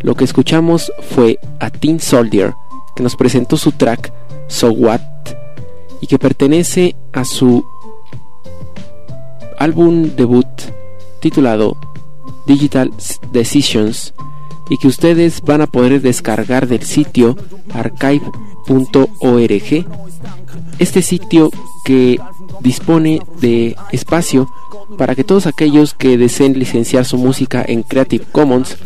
[0.00, 2.54] Lo que escuchamos fue a Teen Soldier,
[2.96, 4.10] que nos presentó su track
[4.46, 5.02] So What
[6.00, 7.62] y que pertenece a su
[9.58, 10.46] álbum debut
[11.20, 11.76] titulado
[12.46, 12.90] Digital
[13.30, 14.14] Decisions
[14.70, 17.36] y que ustedes van a poder descargar del sitio
[17.74, 18.28] archive.org.
[20.78, 21.50] Este sitio
[21.84, 22.18] que
[22.62, 24.48] dispone de espacio
[24.96, 28.76] para que todos aquellos que deseen licenciar su música en Creative Commons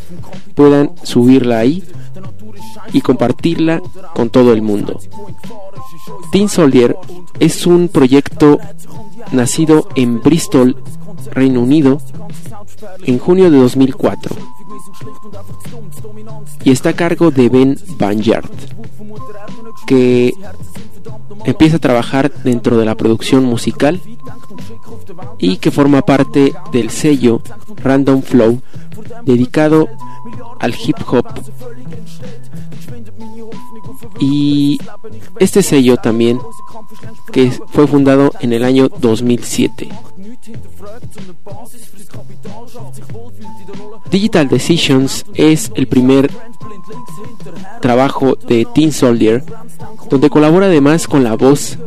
[0.54, 1.82] puedan subirla ahí
[2.92, 3.80] y compartirla
[4.14, 5.00] con todo el mundo.
[6.32, 6.96] Teen Soldier
[7.38, 8.58] es un proyecto
[9.30, 10.76] nacido en Bristol,
[11.30, 12.00] Reino Unido,
[13.04, 14.36] en junio de 2004
[16.64, 18.50] y está a cargo de Ben Banyard,
[19.86, 20.34] que
[21.44, 24.00] empieza a trabajar dentro de la producción musical
[25.38, 27.42] y que forma parte del sello
[27.76, 28.60] Random Flow
[29.24, 29.88] dedicado
[30.60, 31.26] al hip hop.
[34.20, 34.78] Y
[35.38, 36.40] este sello también
[37.32, 39.88] que fue fundado en el año 2007
[44.10, 46.30] Digital Decisions es el primer
[47.80, 49.44] trabajo de Teen Soldier,
[50.10, 51.78] donde colabora además con la voz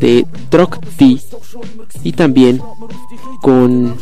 [0.00, 1.18] de Troc T
[2.02, 2.60] y también
[3.40, 3.96] con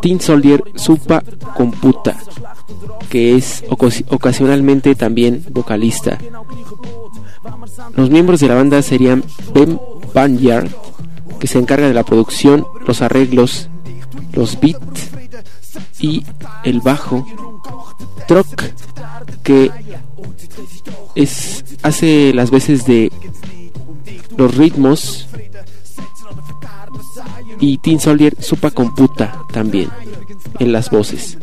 [0.00, 1.22] Teen Soldier Supa
[1.56, 2.18] Computa,
[3.08, 6.18] que es ocasionalmente también vocalista.
[7.94, 9.80] Los miembros de la banda serían Ben
[10.14, 10.70] Banyard,
[11.38, 13.68] que se encarga de la producción, los arreglos,
[14.32, 15.10] los beats
[15.98, 16.24] y
[16.64, 17.26] el bajo.
[18.28, 18.62] Troc,
[19.42, 19.70] que
[21.14, 23.10] es, hace las veces de
[24.36, 25.28] los ritmos.
[27.60, 29.90] Y Teen Soldier supa computa también
[30.58, 31.38] en las voces.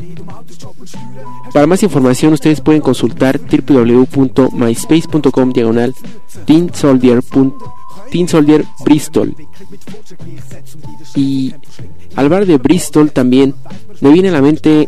[1.54, 5.94] Para más información ustedes pueden consultar www.myspace.com diagonal
[6.46, 7.22] Teen Soldier
[8.86, 9.36] Bristol.
[11.16, 11.54] Y
[12.16, 13.56] al bar de Bristol también
[14.02, 14.88] me viene a la mente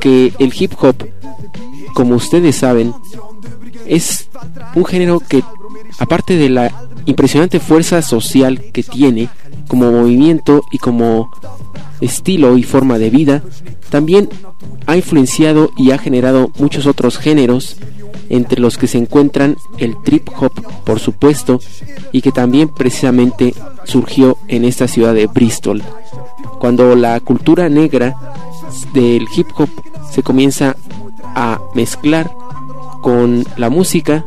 [0.00, 0.96] que el hip hop,
[1.94, 2.94] como ustedes saben,
[3.86, 4.28] es
[4.74, 5.42] un género que,
[5.98, 6.72] aparte de la
[7.06, 9.28] impresionante fuerza social que tiene
[9.68, 11.30] como movimiento y como
[12.00, 13.42] estilo y forma de vida,
[13.90, 14.28] también
[14.86, 17.76] ha influenciado y ha generado muchos otros géneros
[18.28, 20.52] entre los que se encuentran el trip hop,
[20.84, 21.60] por supuesto,
[22.12, 25.82] y que también precisamente surgió en esta ciudad de Bristol,
[26.58, 28.16] cuando la cultura negra
[28.94, 29.68] del hip hop
[30.10, 30.76] se comienza
[31.34, 32.30] a mezclar
[33.02, 34.24] con la música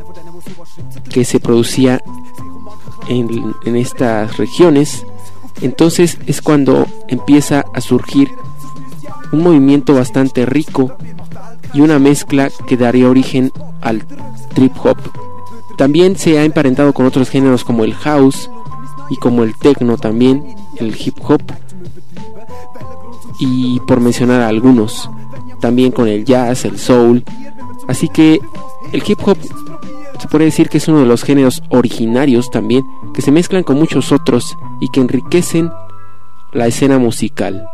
[1.13, 2.01] que se producía
[3.07, 5.05] en, estas regiones,
[5.61, 8.31] entonces es cuando empieza a surgir
[9.31, 10.95] un movimiento bastante rico
[11.73, 14.03] y una mezcla que daría origen al
[14.55, 14.97] trip hop.
[15.77, 18.49] También se ha emparentado con otros géneros como el house
[19.11, 21.41] y como el techno también, el hip hop
[23.39, 25.09] y por mencionar algunos,
[25.59, 27.23] también con el jazz, el soul.
[27.87, 28.39] Así que
[28.91, 29.37] el hip hop
[30.23, 33.77] se puede decir que es uno de los géneros originarios también que se mezclan con
[33.77, 35.69] muchos otros y que enriquecen
[36.53, 37.67] la escena musical.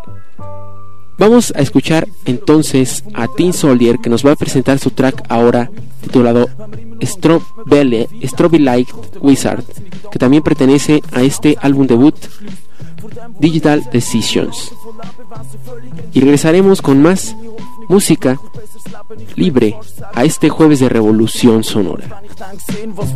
[1.20, 5.70] Vamos a escuchar entonces a Teen Soldier que nos va a presentar su track ahora
[6.02, 6.50] titulado
[7.04, 8.08] Strawberry
[8.58, 8.90] Light
[9.22, 9.64] Wizard,
[10.12, 12.16] que también pertenece a este álbum debut
[13.40, 14.74] Digital Decisions.
[16.14, 17.36] Y regresaremos con más
[17.90, 18.40] música
[19.36, 19.76] libre
[20.14, 22.22] a este jueves de Revolución Sonora.
[22.40, 23.12] denk sehen, was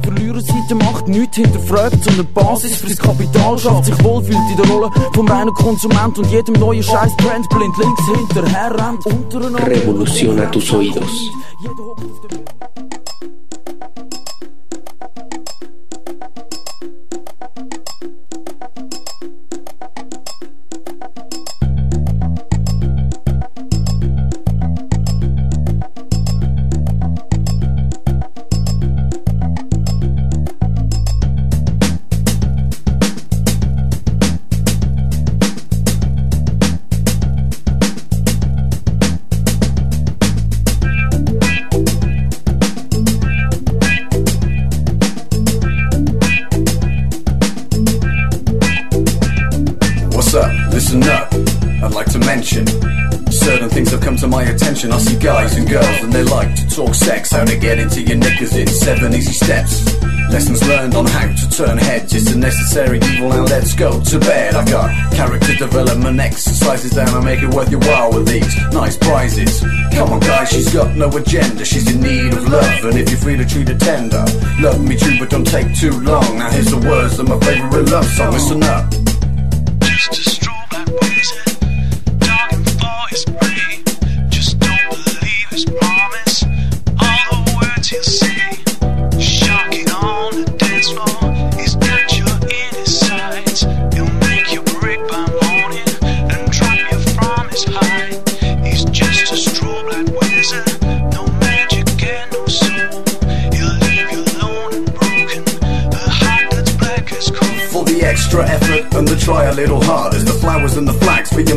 [57.33, 59.83] how to get into your knickers in seven easy steps.
[60.29, 64.19] Lessons learned on how to turn heads, it's a necessary evil, now let's go to
[64.19, 64.55] bed.
[64.55, 68.97] I've got character development exercises down, I make it worth your while with these nice
[68.97, 69.61] prizes.
[69.93, 73.19] Come on guys, she's got no agenda, she's in need of love, and if you're
[73.19, 74.23] free to treat her tender,
[74.59, 76.37] love me too, but don't take too long.
[76.37, 79.12] Now here's the words of my favorite love song, listen up.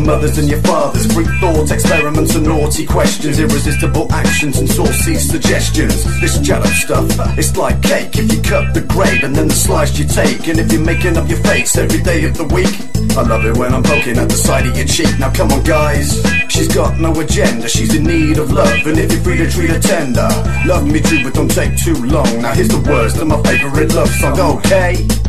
[0.06, 1.12] Mothers and your fathers.
[1.12, 3.38] Free thoughts, experiments, and naughty questions.
[3.38, 6.04] Irresistible actions and saucy suggestions.
[6.20, 8.16] This jello stuff, it's like cake.
[8.16, 10.46] If you cut the grape and then the slice you take.
[10.48, 12.72] And if you're making up your face every day of the week.
[13.16, 15.18] I love it when I'm poking at the side of your cheek.
[15.18, 16.22] Now come on, guys.
[16.48, 17.68] She's got no agenda.
[17.68, 20.28] She's in need of love, and if you're free to treat her tender,
[20.66, 22.42] love me too, but don't take too long.
[22.42, 24.58] Now here's the words to my favorite love song.
[24.58, 25.25] Okay.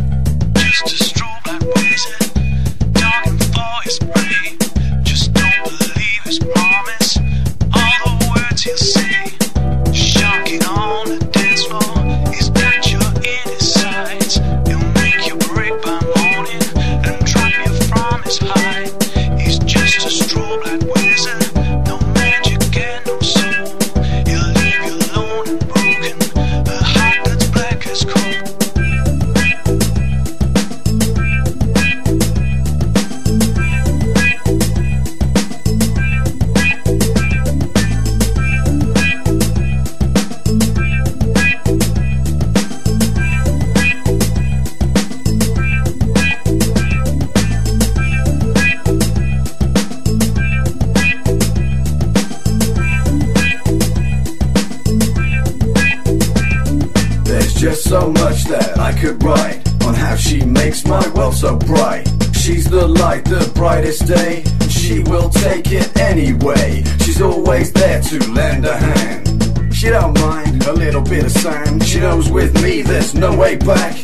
[73.32, 73.96] No way back.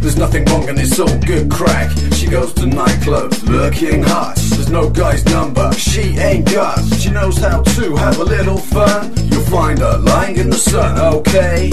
[0.00, 1.90] There's nothing wrong and it's all good crack.
[2.12, 4.36] She goes to nightclubs looking hot.
[4.36, 6.78] There's no guy's number she ain't got.
[6.94, 9.12] She knows how to have a little fun.
[9.28, 11.70] You'll find her lying in the sun, okay?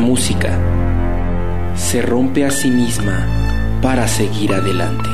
[0.00, 0.58] Música
[1.76, 3.26] se rompe a sí misma
[3.82, 5.08] para seguir adelante.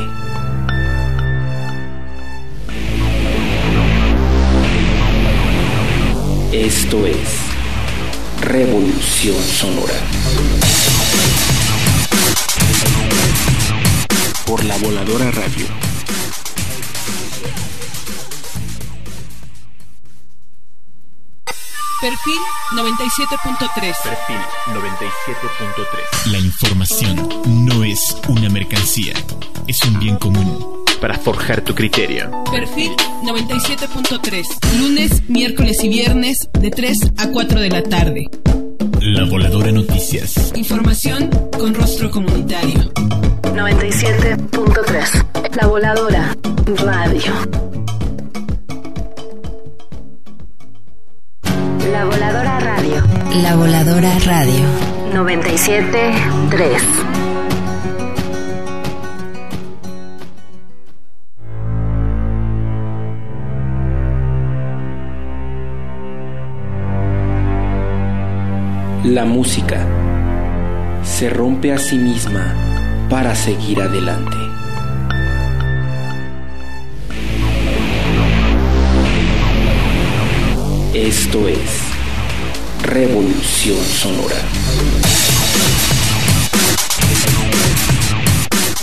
[6.52, 7.40] Esto es
[8.40, 9.94] Revolución Sonora.
[14.46, 15.85] Por la voladora radio.
[22.06, 22.38] Perfil
[22.70, 23.66] 97.3.
[24.04, 24.38] Perfil
[24.68, 26.30] 97.3.
[26.30, 27.28] La información
[27.66, 29.12] no es una mercancía,
[29.66, 30.84] es un bien común.
[31.00, 32.30] Para forjar tu criterio.
[32.52, 32.92] Perfil
[33.24, 34.78] 97.3.
[34.78, 38.30] Lunes, miércoles y viernes de 3 a 4 de la tarde.
[39.00, 40.52] La Voladora Noticias.
[40.54, 41.28] Información
[41.58, 42.92] con rostro comunitario.
[43.42, 45.56] 97.3.
[45.56, 46.36] La voladora
[46.84, 47.65] radio.
[51.92, 53.02] La voladora radio.
[53.42, 54.64] La Voladora Radio.
[55.12, 56.82] 97.3.
[69.04, 69.86] La música
[71.04, 72.52] se rompe a sí misma
[73.08, 74.45] para seguir adelante.
[80.96, 81.58] Esto es
[82.82, 84.34] Revolución Sonora.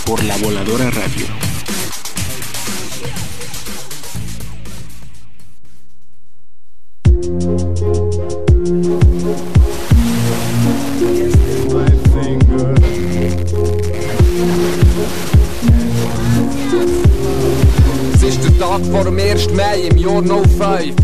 [0.06, 1.26] Por la voladora radio.
[18.14, 19.52] Es ist der Tag vor dem 1.
[19.54, 21.03] Mai im Jahr 05.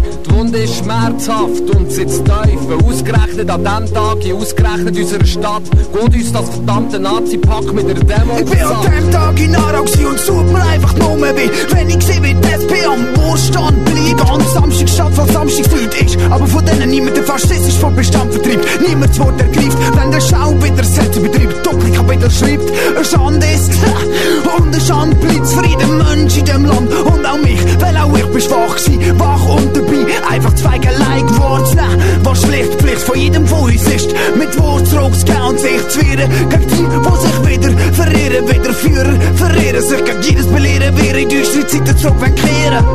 [0.51, 2.59] Wunde ist schmerzhaft und sitzt tief.
[2.85, 7.95] Ausgerechnet an diesem Tag, in ausgerechnet unserer Stadt, geht uns das verdammte Nazi-Pack mit der
[7.95, 11.37] Demo Ich bin an dem Tag in Aarau gewesen und such mir einfach nur mehr
[11.37, 11.49] weh.
[11.71, 14.29] Wenn ich sehe, wie die SP am Wohlstand bleibt.
[14.29, 16.19] Am Samstag statt, was Samstag fühlt ist.
[16.31, 18.67] Aber von denen niemand der faschistisch vom Bestand vertreibt.
[18.81, 21.65] Niemand das Wort ergreift, wenn der Schau wieder Sätze betreibt.
[21.65, 23.71] Doppelika wieder schreibt, eine Schande ist.
[24.59, 26.93] Und eine Schande bleibt für jeden Mensch in dem Land.
[26.93, 29.19] Und auch mich, weil auch ich bin schwach gewesen.
[29.21, 30.07] Wach und dabei,
[30.41, 31.79] einfach zwei Geleit geworden.
[32.23, 34.09] Was schlecht Pflicht von jedem von uns ist.
[34.37, 36.31] Mit Wort zurückzugehen und sich zu wehren.
[36.49, 38.49] Gegen die, die sich wieder verirren.
[38.49, 39.83] Wieder Führer verirren.
[39.83, 42.17] Sich gegen jedes Belehren wieder in düstere Zeiten zurück.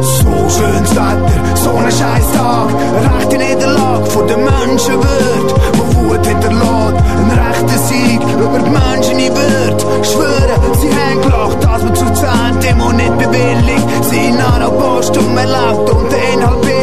[0.01, 2.69] So schönes Wetter, so ein scheiß Tag.
[3.19, 5.55] Rechte Niederlage von der Menschenwürde.
[5.73, 6.65] Wo Wut hinterlässt.
[6.65, 9.85] Ein rechter Sieg über die Menschen in Würde.
[10.03, 13.85] Schwören, sie haben gelacht, dass man zu zehn Demo nicht bewilligt.
[14.09, 16.74] Sie nahen auf Postum erlaubt und der Inhalt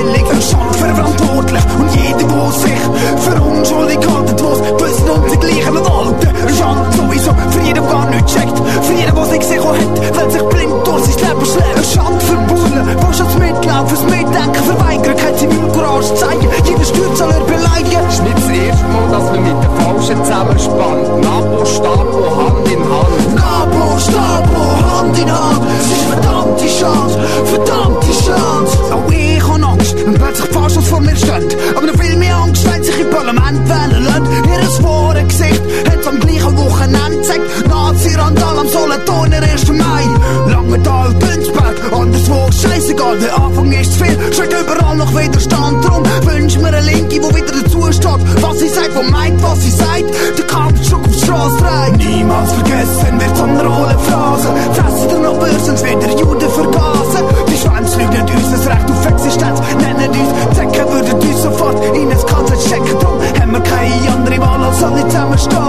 [0.92, 2.80] around Verantwortlich und jeder, wo sich
[3.24, 6.28] für unschuldig haltet, wo's wissen und die gleichen walten.
[6.46, 8.58] Ein Schand sowieso für jeden, der gar nicht checkt.
[8.82, 11.76] Für jeden, der sich gesehen hat, weil sich blind durch sein Leben schlägt.
[11.78, 16.48] Ein Schand für Bullen, wo schon das Mitlauf, fürs Mitdenken verweigern, kein Zivilcourage zeigen.
[16.64, 18.08] Jeder Stürzaler beleidigen.
[18.08, 21.20] ist nicht das erste Mal, dass wir mit den Falschen zusammenspannen.
[21.20, 23.34] Napo, Stapo, Hand in Hand.
[23.34, 25.64] Napo, Stapo, Hand in Hand.
[25.80, 28.78] Es ist verdammte Chance, verdammte Chance.
[28.92, 31.48] Auch ich hab Angst, wenn plötzlich Faschos vor mir stehen.
[31.76, 34.26] Aber noch viel mehr Angst, wenn sich im Parlament wählen lassen.
[34.52, 37.68] Ihr wahre Gesicht hat am gleichen Wochenende gezeigt.
[37.68, 39.68] Nazi-Randal am Solothurner 1.
[39.68, 40.04] Mai.
[40.48, 43.18] Langenthal, Günzberg, anderswo scheißegal.
[43.18, 45.84] Der Anfang ist zu viel, steht überall noch Widerstand.
[45.84, 48.42] Drum wünsch mir eine Linke, wo wieder dazu steht.
[48.42, 50.10] Was sie sagt, wo meint, was sie sagt.
[50.38, 51.96] Der Kampf zurück auf die Straße trägt.
[51.98, 54.48] Niemals vergessen wird so eine rolle Phrase.
[54.74, 57.24] Fressen dir noch Börsen, wieder Juden vergasen.
[57.48, 59.60] Die Schwänze lügen uns das Recht auf Existenz.
[59.80, 60.86] Nennen uns Zecken,
[61.20, 63.62] Ty som fått Ines katter kjekk dom drum.
[63.68, 65.62] kaj i andre andere wahl als i temmer stå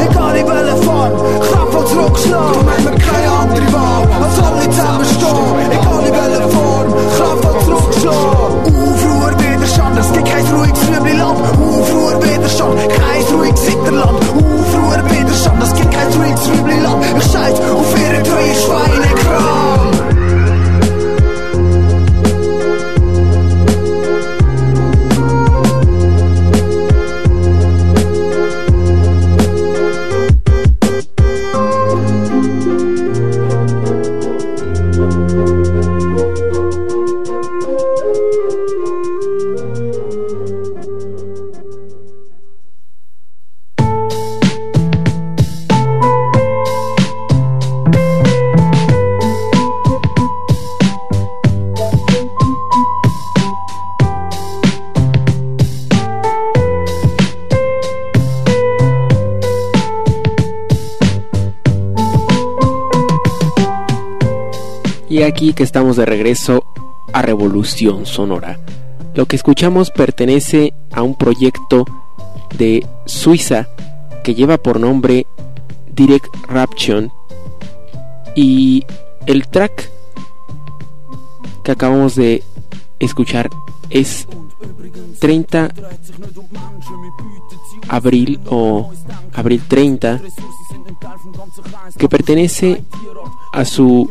[0.00, 1.14] Jeg Ik i form
[1.46, 5.60] Kram het tråk slå Dom hemme kaj i andere i als al die temmer staan.
[5.76, 8.99] Ik niet form ga voor tråk slå
[66.00, 66.64] de regreso
[67.12, 68.58] a Revolución Sonora.
[69.14, 71.84] Lo que escuchamos pertenece a un proyecto
[72.56, 73.68] de Suiza
[74.24, 75.26] que lleva por nombre
[75.92, 77.12] Direct Raption
[78.34, 78.86] y
[79.26, 79.90] el track
[81.64, 82.42] que acabamos de
[82.98, 83.50] escuchar
[83.90, 84.26] es
[85.18, 85.70] 30
[87.90, 88.90] abril o
[89.34, 90.20] abril 30
[91.98, 92.82] que pertenece
[93.52, 94.08] a su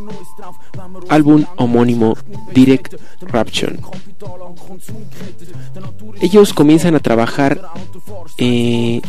[1.07, 2.15] álbum homónimo
[2.53, 3.79] Direct Raption.
[6.21, 7.61] Ellos comienzan a trabajar,
[8.37, 9.01] eh,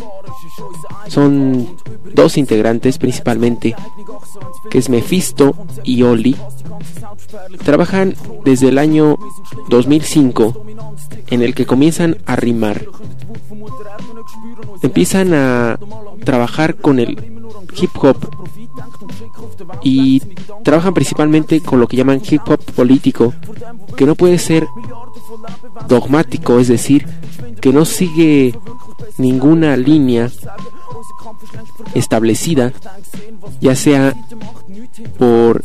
[1.08, 1.76] son
[2.14, 3.74] dos integrantes principalmente,
[4.70, 6.36] que es Mephisto y Oli.
[7.64, 8.14] Trabajan
[8.44, 9.16] desde el año
[9.68, 10.64] 2005
[11.28, 12.86] en el que comienzan a rimar.
[14.82, 15.78] Empiezan a
[16.24, 17.10] trabajar con el
[17.76, 18.16] hip hop
[19.82, 20.20] y
[20.64, 23.34] trabajan principalmente con lo que llaman hip hop político,
[23.96, 24.66] que no puede ser
[25.88, 27.06] dogmático, es decir,
[27.60, 28.58] que no sigue
[29.18, 30.30] ninguna línea
[31.94, 32.72] establecida,
[33.60, 34.14] ya sea
[35.18, 35.62] por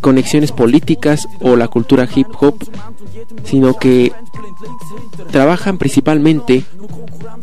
[0.00, 2.56] conexiones políticas o la cultura hip hop,
[3.44, 4.12] sino que
[5.30, 6.64] trabajan principalmente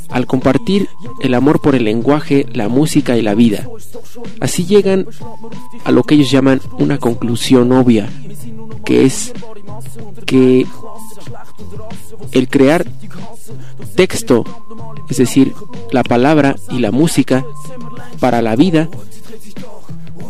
[0.09, 0.89] al compartir
[1.21, 3.67] el amor por el lenguaje, la música y la vida.
[4.39, 5.07] Así llegan
[5.83, 8.09] a lo que ellos llaman una conclusión obvia,
[8.85, 9.33] que es
[10.25, 10.65] que
[12.31, 12.85] el crear
[13.95, 14.45] texto,
[15.09, 15.53] es decir,
[15.91, 17.45] la palabra y la música
[18.19, 18.89] para la vida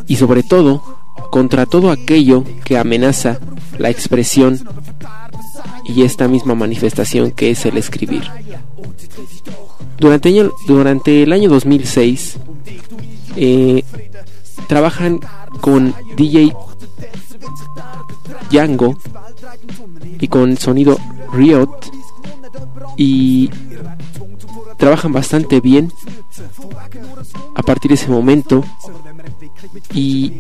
[0.08, 0.82] y sobre todo
[1.30, 3.40] contra todo aquello que amenaza
[3.78, 4.60] la expresión
[5.86, 8.24] y esta misma manifestación que es el escribir.
[10.00, 12.38] Durante, el año 2006
[13.36, 13.84] eh,
[14.68, 15.20] trabajan
[15.60, 16.54] con DJ
[18.50, 18.98] Django
[20.20, 20.98] y con sonido
[21.34, 21.80] Riot
[22.98, 23.50] y
[24.78, 25.92] trabajan bastante bien.
[27.56, 28.64] A partir de ese momento
[29.94, 30.34] y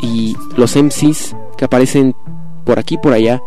[0.00, 2.14] y los MCs que aparecen
[2.64, 3.40] por aquí y por allá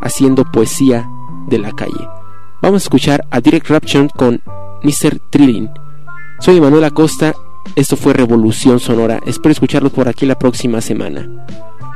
[0.00, 1.08] haciendo poesía
[1.48, 2.08] de la calle.
[2.62, 4.40] Vamos a escuchar a Direct Raption con
[4.82, 5.20] Mr.
[5.30, 5.68] Trilling.
[6.40, 7.34] Soy Manuel Acosta,
[7.76, 11.28] esto fue Revolución Sonora, espero escucharlos por aquí la próxima semana.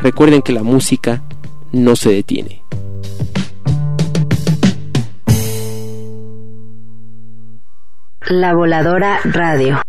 [0.01, 1.23] Recuerden que la música
[1.73, 2.63] no se detiene.
[8.29, 9.81] La Voladora Radio.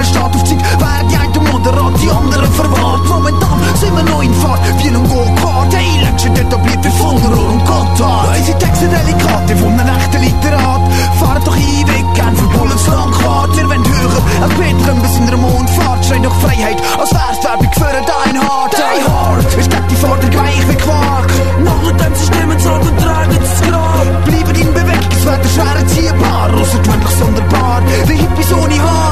[0.00, 3.06] Bären steht auf Zeit, wer die einen moderat, die anderen verwahrt.
[3.06, 5.74] Momentan sind wir noch in Fahrt, wie ein Go-Kart.
[5.74, 8.38] Hey, Legend etabliert wie Funner und Gotthard.
[8.38, 10.80] Unsere Texte Delikate von einem echten Literat.
[11.18, 13.56] Fahrt doch ein Weg, gern für Bullens Langquart.
[13.56, 16.06] Wir wollen höher als Bethlehem wir in der Mondfahrt.
[16.06, 18.72] Schreit nach Freiheit, als wär's Werbung für dein Hart.
[18.72, 21.30] Dein Hart ist gegen die Forderung weich wie Quark.
[21.62, 24.24] Nachdem sie stimmen, rot und tragen das Grab.
[24.24, 26.50] Bleiben in Bewegung, das Wetter schwer erziehbar.
[26.54, 29.09] Ausser gewöhnlich sonderbar, wie Hippies ohne Haar.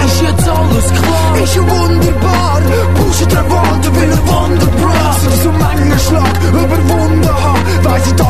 [1.40, 2.62] Enche o Wunderbar,
[2.96, 3.67] puxa o trabalho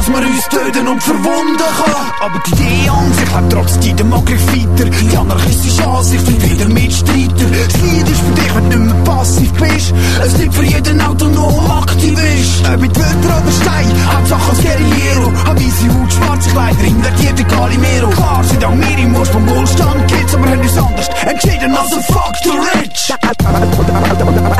[0.08, 2.12] wir man uns töten und verwunden kann.
[2.20, 4.88] Aber die Idee an sich lebt trotzdem mag ich weiter.
[4.90, 7.34] Die anarchistische Ansicht sind wieder Mitstreiter.
[7.34, 9.92] Das Lied ist für dich, wenn du nicht mehr passiv bist.
[10.22, 12.68] Es ist für jeden autonom Aktivist.
[12.72, 15.32] Ob mit Wörter oder Stein, Hauptsache als Guerillero.
[15.44, 18.10] Hab easy Haut, schwarze Kleider, invertierte Calimero.
[18.10, 21.92] Klar sind auch mir im Wurst vom Wohlstand Kids, aber haben uns anders entschieden als
[21.92, 23.12] ein Fuck the Rich.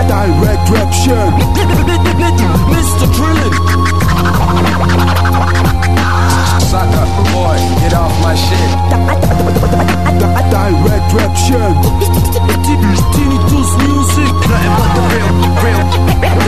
[0.09, 1.35] Direct Rap Shirt.
[2.69, 3.07] Mr.
[3.07, 3.55] Drillin.
[6.69, 8.71] Sucker boy, get off my shit.
[10.51, 11.99] Direct direction.
[13.69, 15.83] this music Nothing but the real, real,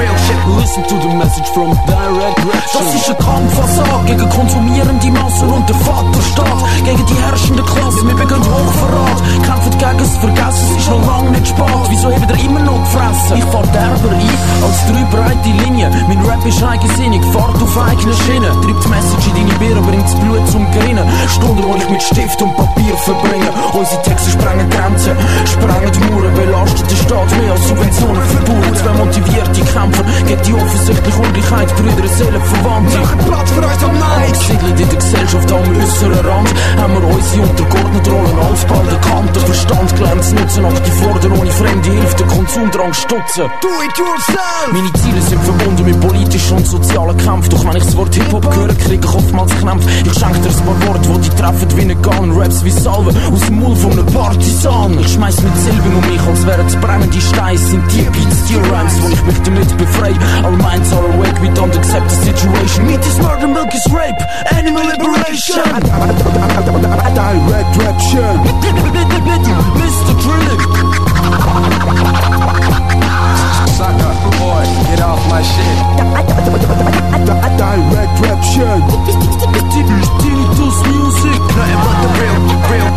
[0.00, 0.40] real shit.
[0.56, 5.10] Listen to the message from direct reaction Das ist ein Kampf, was Kampfassade gegen konsumierende
[5.10, 6.64] Massen und den Vaterstaat.
[6.84, 9.18] Gegen die herrschende Klasse, wir begehen Hochverrat.
[9.44, 11.86] Kämpfen gegen das vergessen es, ist noch lange nicht spät.
[11.88, 13.36] Wieso haben wir immer noch gefressen?
[13.36, 15.92] Ich fahr derber ein als drei breite Linien.
[16.08, 20.04] Mein Rap ist eigensinnig, fahrt auf eigenen Schienen Treibt die Message in deine Birne, bringt
[20.04, 21.06] das Blut zum Grinnen.
[21.28, 23.50] Stunden, wo ich mit Stift und Papier verbringe.
[42.80, 43.50] Konsumdrang stutzen.
[43.60, 44.72] Do it yourself!
[44.72, 47.50] Meine Ziele sind verbunden mit politischen und sozialen Kämpfen.
[47.50, 49.88] Doch wenn ich das Wort Hip-Hop höre, kriege ich oftmals Krämpfe.
[49.90, 52.32] Ich schenke dir ein paar Worte, die dich treffen wie eine Gun.
[52.32, 54.98] Raps wie Salve aus dem Mund von einem Partisan.
[54.98, 57.58] Ich schmeiß mit Silben um mich, als wären es brennende Steine.
[57.58, 60.16] Sind die Beats, die Rhymes, wo ich mich damit befreie.
[60.42, 62.86] All minds are awake, we don't accept the situation.
[62.86, 64.20] Meat is murder, milk is rape,
[64.56, 65.62] animal liberation.
[67.14, 68.40] Direct raption.
[69.76, 70.14] Mr.
[70.22, 71.09] Trillic.
[74.40, 75.78] Boy, get off my shit.
[77.58, 78.80] Direct raption.
[80.20, 81.40] Tinnitus music.
[81.56, 82.89] Nothing but the real, real,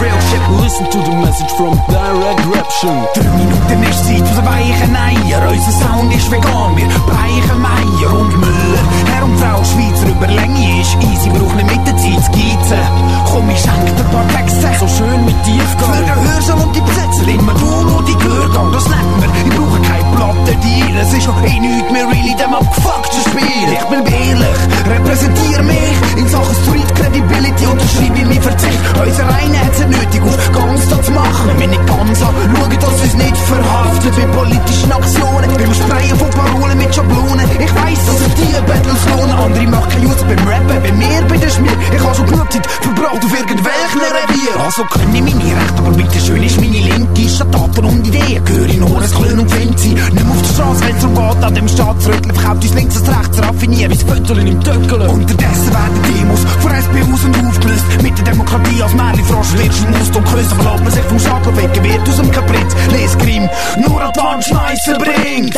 [0.00, 0.42] real shit.
[0.60, 2.96] Listen to the message from Direct Raption.
[3.14, 5.40] Drei Minuten ist Zeit für weichen Eier.
[5.50, 8.84] Unser Sound ist vegan, wir bleichen Meier und Müller.
[9.12, 12.82] Herr und Frau Schweizer Überlänge ist easy, braucht nicht mit der Zeit zu geizen.
[13.30, 14.68] Komm, ich schenk dir ein paar Texte.
[14.80, 15.92] So schön mit Tiefgang.
[15.92, 19.30] Für den Hörsaal und die Besetzer, immer du und die Gehörgang, das nennt man.
[19.34, 23.68] Ich brauche kein Plattendeal, es ist auch eh nichts mehr really dem abgefuckten Spiel.
[23.72, 28.78] Ich bin ehrlich, repräsentiere mich in Sachen Street Credibility, unterschreibe ich meinen Verzicht.
[29.02, 31.50] Unser Eine hat es nötig, auf das zu machen.
[31.58, 35.50] Wenn nicht ganz an, schauen, dass uns nicht verhaftet bei politischen Aktionen.
[35.58, 37.46] Im Sprayen von Parolen mit Schablonen.
[37.58, 39.36] Ich weiss, dass sich die Battles lohnen.
[39.38, 41.76] Andere machen keinen beim Rappen, bei mir, bei der Schmier.
[41.92, 44.60] Ich habe schon genug Zeit verbraucht auf irgendwelchen Revier.
[44.64, 47.07] Also können ich meine Rechte, aber bitte schön ist meine Linke.
[47.26, 49.88] Statt Taten und Ideen gehöre ich nur ein Klön und Fancy.
[49.88, 52.34] Nicht mehr auf der Straße, wenn es darum geht, an dem Staatsrütteln.
[52.34, 55.08] Verkauft uns links und rechts, raffiniert, wie Fötterchen im Töckeln.
[55.08, 57.84] Unterdessen werden Demos von SPUs und aufgelöst.
[58.02, 60.54] Mit der Demokratie als Märchenfrosch wirst du Must und Küsse.
[60.58, 62.74] Aber lässt man sich vom Schadler wecken, wird aus dem Kapriz.
[62.92, 63.48] Lesgrim,
[63.86, 65.54] nur an die Wand schmeißen bringt.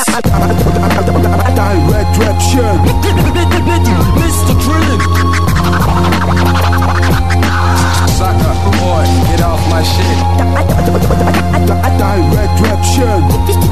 [1.57, 2.81] Direct Raption.
[4.17, 4.55] Mr.
[4.59, 5.03] Trillic.
[8.21, 10.19] Sucker, boy, get off my shit.
[11.97, 13.70] Direct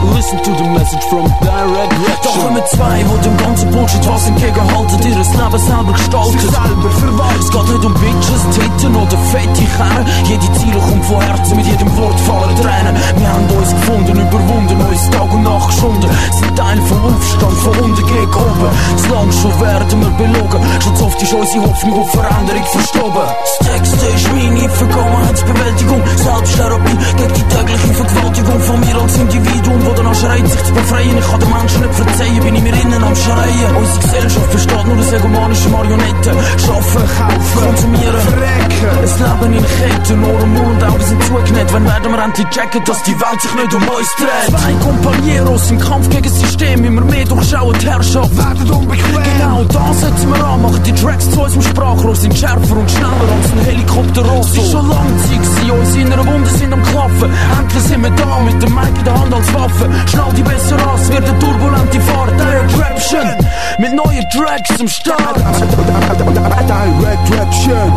[0.00, 2.24] Listen to the message from Direct Raption.
[2.24, 6.40] Doch kommen zwei, wo dem ganzen Bullshit was entgegenhalten, ihr Leben selber gestaltet.
[6.40, 7.40] selber verwaltet.
[7.40, 10.06] Es geht nicht um Bitches, Titten oder fette Kernen.
[10.24, 12.94] Jede Ziele kommt von Herzen, mit jedem Wort fallen Tränen.
[13.16, 16.10] Wir haben uns gefunden, überwunden, uns Tag und Nacht geschunden.
[16.32, 18.70] Sind Teil vom Aufstand, von unten gegen oben.
[18.96, 20.60] Das Land schon werden wir belogen.
[20.80, 23.26] Schon zu oft ist unsere Hoffnung auf Veränderung verstorben.
[23.44, 26.00] Das Text ist meine Vergangenheitsbewältigung.
[26.16, 31.18] Selbsttherapie gegen die tägliche Vergewaltigung von mir als Individuum, wo danach schreit, sich zu befreien.
[31.18, 33.76] Ich kann den Menschen nicht verzeihen, bin ich mir innen am Schreien.
[33.76, 36.34] Unsere Gesellschaft besteht nur aus egomanischen Marionetten.
[36.58, 38.98] Schaffen, kaufen, konsumieren, verrecken.
[39.04, 41.72] Es Leben in Ketten, Mund und Augen sind zugenäht.
[41.72, 44.60] Wann werden wir endlich checken, dass die Welt sich nicht um uns dreht?
[44.60, 48.36] Zwei Kompanieros im Kampf gegen das System, immer mehr durchschauen die Herrschaft.
[48.36, 49.22] Werden unbequem.
[49.38, 53.28] Genau, da setzen wir an, machen die Tracks zu unserem Sprachrohr, sind schärfer und schneller
[53.36, 57.30] als ein Helikopter Es ist schon lange Zeit unsere inneren Wunden sind am Klaffen.
[57.58, 59.79] Endlich sind wir da, mit dem Mic in der Hand als Waffe.
[60.06, 62.38] Schnall die besser an, es wird eine turbulente Fahrt.
[62.38, 63.36] Direct Raption,
[63.78, 65.36] mit neuen Tracks zum Start.
[65.36, 67.92] Direct Raption.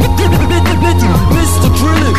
[1.32, 1.70] Mr.
[1.76, 2.18] Trillic.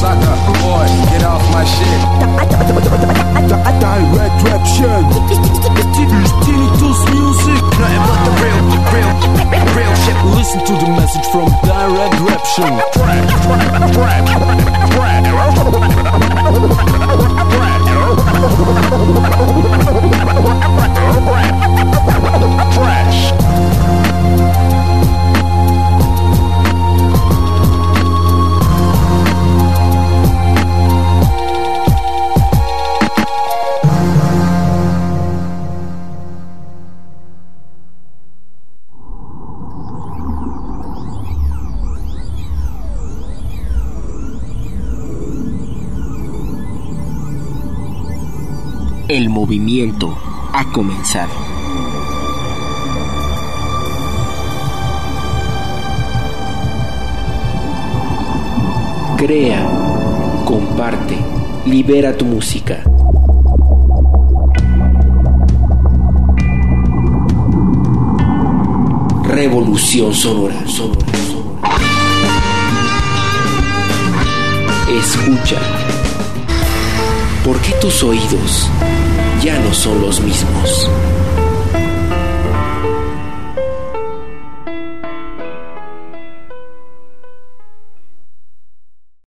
[0.00, 2.00] Sucker, boy, get off my shit.
[3.80, 5.04] Direct Raption.
[6.44, 7.62] Tinnitus music.
[7.78, 8.60] Nothing but the real,
[8.94, 9.12] real,
[9.76, 10.18] real shit.
[10.36, 12.72] Listen to the message from Direct Raption.
[49.40, 50.14] Movimiento
[50.52, 51.32] ha comenzado.
[59.16, 59.66] Crea,
[60.44, 61.16] comparte,
[61.64, 62.84] libera tu música.
[69.24, 71.78] Revolución sonora, sonora, sonora.
[74.98, 75.58] Escucha.
[77.42, 78.70] ¿Por qué tus oídos
[79.42, 80.88] ya no son los mismos?